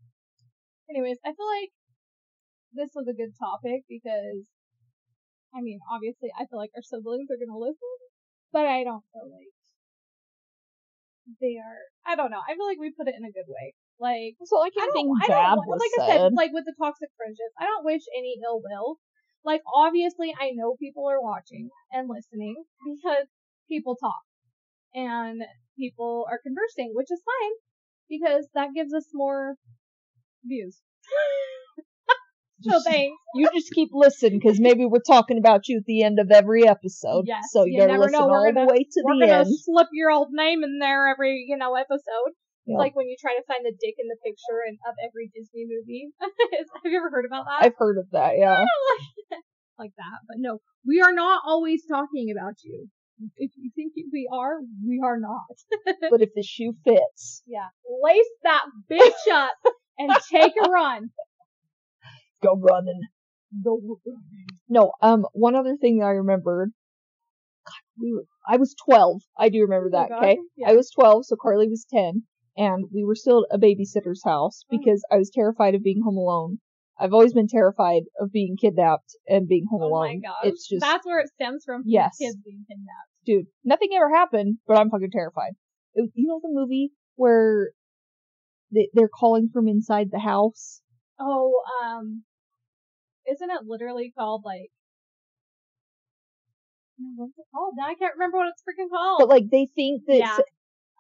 Anyways, 0.91 1.19
I 1.25 1.33
feel 1.33 1.49
like 1.49 1.71
this 2.75 2.91
was 2.95 3.07
a 3.09 3.17
good 3.17 3.33
topic 3.38 3.85
because, 3.88 4.45
I 5.55 5.61
mean, 5.61 5.79
obviously, 5.91 6.29
I 6.37 6.45
feel 6.47 6.59
like 6.59 6.73
our 6.77 6.83
siblings 6.85 7.29
are 7.31 7.41
gonna 7.41 7.57
listen, 7.59 7.97
but 8.53 8.67
I 8.67 8.85
don't 8.85 9.05
feel 9.12 9.29
like 9.31 9.53
they 11.41 11.57
are. 11.57 11.81
I 12.07 12.17
don't 12.17 12.31
know. 12.31 12.43
I 12.43 12.55
feel 12.55 12.67
like 12.67 12.81
we 12.81 12.93
put 12.93 13.09
it 13.09 13.15
in 13.17 13.25
a 13.25 13.33
good 13.33 13.49
way. 13.49 13.75
Like, 14.01 14.35
So 14.45 14.59
like 14.59 14.73
I 14.77 14.91
anything 14.91 15.12
I 15.23 15.29
bad 15.29 15.55
don't, 15.55 15.67
was 15.67 15.81
like 15.81 15.95
said. 15.97 16.15
I 16.15 16.19
said, 16.27 16.33
like 16.35 16.53
with 16.53 16.65
the 16.65 16.75
toxic 16.79 17.11
friendships, 17.17 17.55
I 17.59 17.65
don't 17.65 17.85
wish 17.85 18.03
any 18.17 18.37
ill 18.45 18.61
will. 18.61 18.99
Like 19.45 19.62
obviously, 19.75 20.35
I 20.38 20.51
know 20.55 20.77
people 20.79 21.09
are 21.09 21.23
watching 21.23 21.71
and 21.93 22.09
listening 22.09 22.65
because 22.83 23.27
people 23.69 23.97
talk 23.97 24.23
and 24.95 25.43
people 25.79 26.27
are 26.31 26.41
conversing, 26.43 26.93
which 26.95 27.11
is 27.11 27.23
fine 27.23 27.55
because 28.09 28.49
that 28.55 28.75
gives 28.75 28.93
us 28.93 29.07
more 29.15 29.57
views. 30.45 30.83
so 32.62 32.70
Just- 32.70 32.87
thanks. 32.87 33.16
you 33.35 33.48
just 33.55 33.72
keep 33.72 33.90
listening 33.92 34.38
because 34.38 34.61
maybe 34.61 34.85
we're 34.87 35.01
talking 35.07 35.38
about 35.38 35.68
you 35.68 35.79
at 35.79 35.85
the 35.87 36.03
end 36.03 36.18
of 36.18 36.31
every 36.31 36.66
episode. 36.66 37.25
Yes, 37.27 37.44
so 37.51 37.64
you, 37.64 37.72
you 37.75 37.79
gotta 37.81 37.92
never 37.92 38.05
listen 38.05 38.20
know. 38.20 38.31
All 38.31 38.44
gonna- 38.53 38.66
the 38.66 38.72
way 38.72 38.79
to 38.85 39.03
We're 39.05 39.14
the 39.18 39.27
gonna 39.27 39.38
end. 39.48 39.59
slip 39.61 39.88
your 39.92 40.11
old 40.11 40.29
name 40.33 40.62
in 40.64 40.79
there 40.79 41.09
every 41.09 41.44
you 41.48 41.57
know 41.57 41.75
episode. 41.75 42.33
Yeah. 42.66 42.79
Like 42.79 42.94
when 42.94 43.09
you 43.09 43.16
try 43.20 43.35
to 43.35 43.42
find 43.48 43.64
the 43.64 43.72
dick 43.72 43.96
in 43.98 44.07
the 44.07 44.16
picture 44.25 44.62
in, 44.68 44.79
of 44.87 44.94
every 45.05 45.31
Disney 45.35 45.66
movie. 45.66 46.11
Have 46.20 46.92
you 46.92 46.96
ever 46.96 47.11
heard 47.11 47.25
about 47.27 47.44
that? 47.46 47.64
I've 47.66 47.75
heard 47.77 47.98
of 47.98 48.07
that. 48.12 48.35
Yeah. 48.38 48.64
like 49.79 49.90
that. 49.96 50.18
But 50.29 50.37
no, 50.38 50.59
we 50.87 51.01
are 51.01 51.12
not 51.12 51.42
always 51.44 51.83
talking 51.90 52.31
about 52.37 52.55
you. 52.62 52.88
If 53.37 53.51
you 53.57 53.70
think 53.75 53.92
we 54.12 54.29
are, 54.33 54.59
we 54.87 55.01
are 55.05 55.18
not. 55.18 55.57
but 56.11 56.22
if 56.22 56.31
the 56.35 56.42
shoe 56.42 56.75
fits, 56.85 57.42
Yeah. 57.46 57.66
Lace 58.03 58.27
that 58.44 58.62
bitch 58.90 59.33
up 59.33 59.53
and 59.98 60.12
take 60.31 60.53
a 60.64 60.68
run. 60.70 61.11
Go 62.42 62.57
running. 62.59 63.00
Go. 63.64 63.81
No, 64.68 64.92
um, 65.00 65.26
one 65.33 65.55
other 65.55 65.76
thing 65.81 65.98
that 65.98 66.07
I 66.07 66.11
remembered. 66.12 66.70
God, 67.66 67.74
we 68.00 68.12
were, 68.14 68.24
I 68.48 68.57
was 68.57 68.74
12. 68.87 69.20
I 69.38 69.48
do 69.50 69.61
remember 69.62 69.90
that, 69.92 70.11
Oh, 70.12 70.18
okay? 70.18 70.38
Yeah. 70.57 70.70
I 70.70 70.74
was 70.74 70.90
12, 70.90 71.26
so 71.26 71.37
Carly 71.40 71.68
was 71.68 71.87
10, 71.92 72.22
and 72.57 72.85
we 72.92 73.05
were 73.05 73.14
still 73.14 73.46
at 73.52 73.57
a 73.57 73.61
babysitter's 73.61 74.22
house 74.24 74.62
Oh. 74.64 74.78
because 74.78 75.05
I 75.12 75.16
was 75.16 75.31
terrified 75.35 75.74
of 75.74 75.83
being 75.83 76.00
home 76.02 76.16
alone. 76.16 76.59
I've 76.98 77.12
always 77.12 77.33
been 77.35 77.48
terrified 77.48 78.02
of 78.20 78.33
being 78.33 78.57
kidnapped 78.61 79.16
and 79.28 79.46
being 79.48 79.66
home 79.70 79.83
oh 79.83 79.90
my 79.90 80.07
alone. 80.09 80.20
gosh. 80.22 80.44
It's 80.44 80.68
just, 80.68 80.81
That's 80.81 81.05
where 81.07 81.20
it 81.20 81.28
stems 81.35 81.62
from. 81.64 81.83
Yes. 81.85 82.16
Kids 82.20 82.37
being 82.44 82.64
kidnapped. 82.68 83.09
dude, 83.26 83.46
nothing 83.64 83.88
ever 83.94 84.11
happened, 84.14 84.59
but 84.66 84.78
I'm 84.78 84.90
fucking 84.90 85.11
terrified. 85.12 85.52
It- 85.94 86.11
you 86.14 86.26
know 86.28 86.40
the 86.42 86.48
movie 86.52 86.90
where 87.16 87.70
they, 88.72 88.88
they're 88.94 89.09
calling 89.09 89.50
from 89.52 89.68
inside 89.68 90.09
the 90.11 90.18
house? 90.20 90.81
Oh, 91.20 91.52
um, 91.85 92.24
isn't 93.33 93.51
it 93.51 93.62
literally 93.66 94.12
called 94.16 94.42
like? 94.45 94.71
What's 97.16 97.33
it 97.38 97.47
called? 97.53 97.75
Now 97.77 97.87
I 97.87 97.95
can't 97.95 98.14
remember 98.14 98.38
what 98.38 98.49
it's 98.49 98.62
freaking 98.62 98.90
called. 98.90 99.18
But 99.21 99.29
like 99.29 99.51
they 99.51 99.66
think 99.75 100.03
that 100.07 100.18
Yeah. 100.18 100.38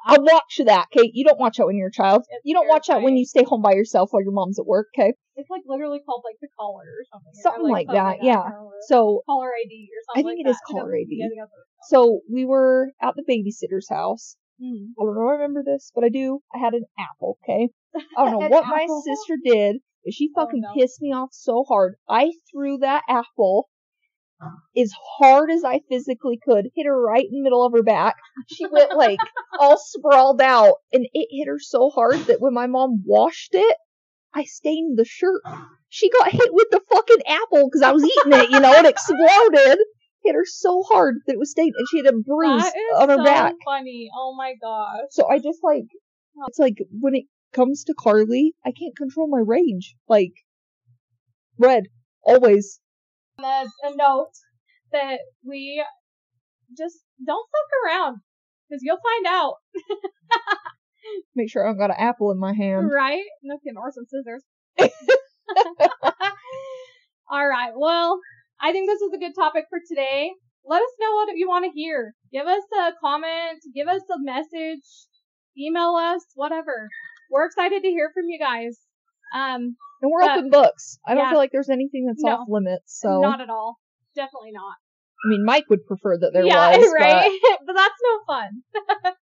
I 0.04 0.18
watch 0.18 0.60
that, 0.66 0.88
okay? 0.90 1.08
You 1.14 1.24
don't 1.24 1.38
watch 1.38 1.58
that 1.58 1.66
when 1.66 1.76
you're 1.76 1.88
a 1.88 1.92
child. 1.92 2.24
It's 2.28 2.42
you 2.44 2.54
don't 2.54 2.66
watch 2.66 2.88
that 2.88 3.02
when 3.02 3.16
you 3.16 3.24
stay 3.24 3.44
home 3.44 3.62
by 3.62 3.74
yourself 3.74 4.08
while 4.10 4.22
your 4.22 4.32
mom's 4.32 4.58
at 4.58 4.66
work, 4.66 4.88
okay? 4.98 5.14
It's 5.36 5.48
like 5.48 5.62
literally 5.66 6.00
called 6.04 6.22
like 6.24 6.38
the 6.40 6.48
caller 6.58 6.82
or 6.82 7.04
something. 7.12 7.30
or, 7.30 7.42
Something 7.42 7.70
like 7.70 7.86
that, 7.86 8.18
yeah. 8.22 8.42
So 8.88 9.22
caller 9.26 9.50
ID 9.64 9.88
or 9.92 10.02
something. 10.06 10.12
I 10.16 10.28
think 10.28 10.44
like 10.44 10.46
it 10.46 10.50
is 10.50 10.60
caller 10.68 10.96
ID. 10.96 11.06
Yeah, 11.10 11.26
I 11.26 11.28
think 11.28 11.38
that's 11.40 11.50
what 11.52 11.60
it's 11.60 11.88
so 11.88 12.20
we 12.30 12.44
were 12.44 12.92
at 13.00 13.14
the 13.14 13.22
babysitter's 13.22 13.88
house. 13.88 14.36
Mm. 14.60 14.90
I 14.98 15.04
don't 15.04 15.14
know 15.14 15.22
if 15.22 15.28
I 15.28 15.32
remember 15.32 15.62
this, 15.64 15.90
but 15.94 16.04
I 16.04 16.08
do. 16.08 16.40
I 16.54 16.58
had 16.58 16.74
an 16.74 16.84
apple, 16.98 17.38
okay? 17.42 17.68
I 18.16 18.30
don't 18.30 18.32
know 18.40 18.48
what 18.48 18.66
my 18.66 18.86
sister 19.04 19.36
did, 19.42 19.76
she 20.10 20.30
Oh, 20.36 20.42
fucking 20.42 20.60
no. 20.62 20.74
pissed 20.80 21.00
me 21.00 21.12
off 21.12 21.30
so 21.32 21.64
hard. 21.68 21.94
I 22.08 22.32
threw 22.50 22.78
that 22.78 23.02
apple 23.08 23.68
ah. 24.40 24.50
as 24.76 24.92
hard 25.18 25.50
as 25.50 25.64
I 25.64 25.80
physically 25.88 26.38
could, 26.42 26.70
hit 26.74 26.86
her 26.86 27.00
right 27.00 27.24
in 27.24 27.30
the 27.38 27.42
middle 27.42 27.64
of 27.64 27.72
her 27.72 27.82
back. 27.82 28.16
She 28.48 28.66
went 28.66 28.92
like 28.96 29.20
all 29.58 29.78
sprawled 29.78 30.40
out, 30.40 30.74
and 30.92 31.06
it 31.12 31.28
hit 31.30 31.46
her 31.48 31.58
so 31.60 31.90
hard 31.90 32.18
that 32.26 32.40
when 32.40 32.54
my 32.54 32.66
mom 32.66 33.02
washed 33.04 33.54
it, 33.54 33.76
I 34.34 34.44
stained 34.44 34.98
the 34.98 35.04
shirt. 35.04 35.42
She 35.90 36.08
got 36.10 36.30
hit 36.32 36.48
with 36.52 36.68
the 36.70 36.80
fucking 36.90 37.22
apple 37.26 37.68
because 37.68 37.82
I 37.82 37.92
was 37.92 38.02
eating 38.02 38.32
it, 38.40 38.50
you 38.50 38.60
know, 38.60 38.72
it 38.72 38.86
exploded. 38.86 39.78
Hit 40.24 40.34
her 40.36 40.44
so 40.46 40.82
hard 40.82 41.16
that 41.26 41.32
it 41.34 41.38
was 41.38 41.50
stained, 41.50 41.74
and 41.76 41.86
she 41.90 41.98
had 41.98 42.06
a 42.06 42.16
bruise 42.16 42.64
on 42.96 43.08
her 43.08 43.16
so 43.16 43.24
back. 43.24 43.54
funny. 43.64 44.08
Oh 44.16 44.34
my 44.36 44.54
gosh. 44.60 45.00
So 45.10 45.28
I 45.28 45.38
just 45.38 45.58
like, 45.62 45.84
it's 46.46 46.58
like 46.60 46.76
when 47.00 47.14
it 47.16 47.24
comes 47.52 47.84
to 47.84 47.94
Carly, 47.98 48.54
I 48.64 48.72
can't 48.72 48.96
control 48.96 49.28
my 49.28 49.42
rage. 49.44 49.94
Like, 50.08 50.32
red, 51.58 51.84
always. 52.22 52.80
A, 53.38 53.64
note 53.96 54.30
that 54.92 55.18
we 55.44 55.84
just 56.76 56.98
don't 57.26 57.48
fuck 57.50 57.70
around 57.86 58.20
because 58.68 58.82
you'll 58.82 58.98
find 59.02 59.26
out, 59.26 59.54
Make 61.34 61.50
sure 61.50 61.64
I 61.64 61.70
don't 61.70 61.78
got 61.78 61.90
an 61.90 61.96
apple 61.98 62.30
in 62.30 62.38
my 62.38 62.52
hand. 62.54 62.90
right? 62.92 63.24
No 63.42 63.58
kidding, 63.58 63.76
or 63.76 63.90
some 63.90 64.04
scissors. 64.06 64.44
All 67.30 67.46
right. 67.46 67.72
Well, 67.76 68.20
I 68.60 68.72
think 68.72 68.88
this 68.88 69.00
is 69.00 69.12
a 69.12 69.18
good 69.18 69.34
topic 69.34 69.64
for 69.68 69.78
today. 69.88 70.30
Let 70.64 70.80
us 70.80 70.90
know 71.00 71.12
what 71.12 71.36
you 71.36 71.48
want 71.48 71.64
to 71.64 71.70
hear. 71.72 72.14
Give 72.32 72.46
us 72.46 72.62
a 72.78 72.92
comment. 73.00 73.60
Give 73.74 73.88
us 73.88 74.02
a 74.10 74.18
message. 74.20 74.86
Email 75.58 75.96
us. 75.96 76.24
Whatever. 76.34 76.88
We're 77.32 77.46
excited 77.46 77.82
to 77.82 77.88
hear 77.88 78.10
from 78.12 78.24
you 78.28 78.38
guys. 78.38 78.78
Um, 79.34 79.76
And 80.02 80.10
we're 80.10 80.22
Yeah. 80.22 80.34
open 80.34 80.50
books. 80.50 80.98
I 81.06 81.14
don't 81.14 81.24
Yeah. 81.24 81.30
feel 81.30 81.38
like 81.38 81.50
there's 81.52 81.70
anything 81.70 82.06
that's 82.06 82.22
No. 82.22 82.40
off 82.40 82.48
limits. 82.48 82.98
So, 83.00 83.20
not 83.20 83.40
at 83.40 83.48
all. 83.48 83.78
Definitely 84.14 84.52
not. 84.52 84.76
I 85.24 85.28
mean, 85.28 85.44
Mike 85.44 85.64
would 85.70 85.86
prefer 85.86 86.18
that 86.18 86.32
there 86.34 86.44
yeah, 86.44 86.70
was, 86.76 86.92
right. 86.92 87.40
but 87.66 87.72
that's 87.74 88.00
no 88.02 88.20
fun. 88.26 88.62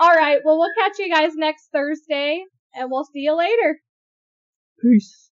all 0.00 0.14
right. 0.14 0.40
Well, 0.44 0.58
we'll 0.58 0.72
catch 0.78 0.98
you 0.98 1.12
guys 1.12 1.34
next 1.34 1.68
Thursday, 1.72 2.44
and 2.74 2.90
we'll 2.90 3.04
see 3.04 3.20
you 3.20 3.34
later. 3.36 3.80
peace. 4.80 5.24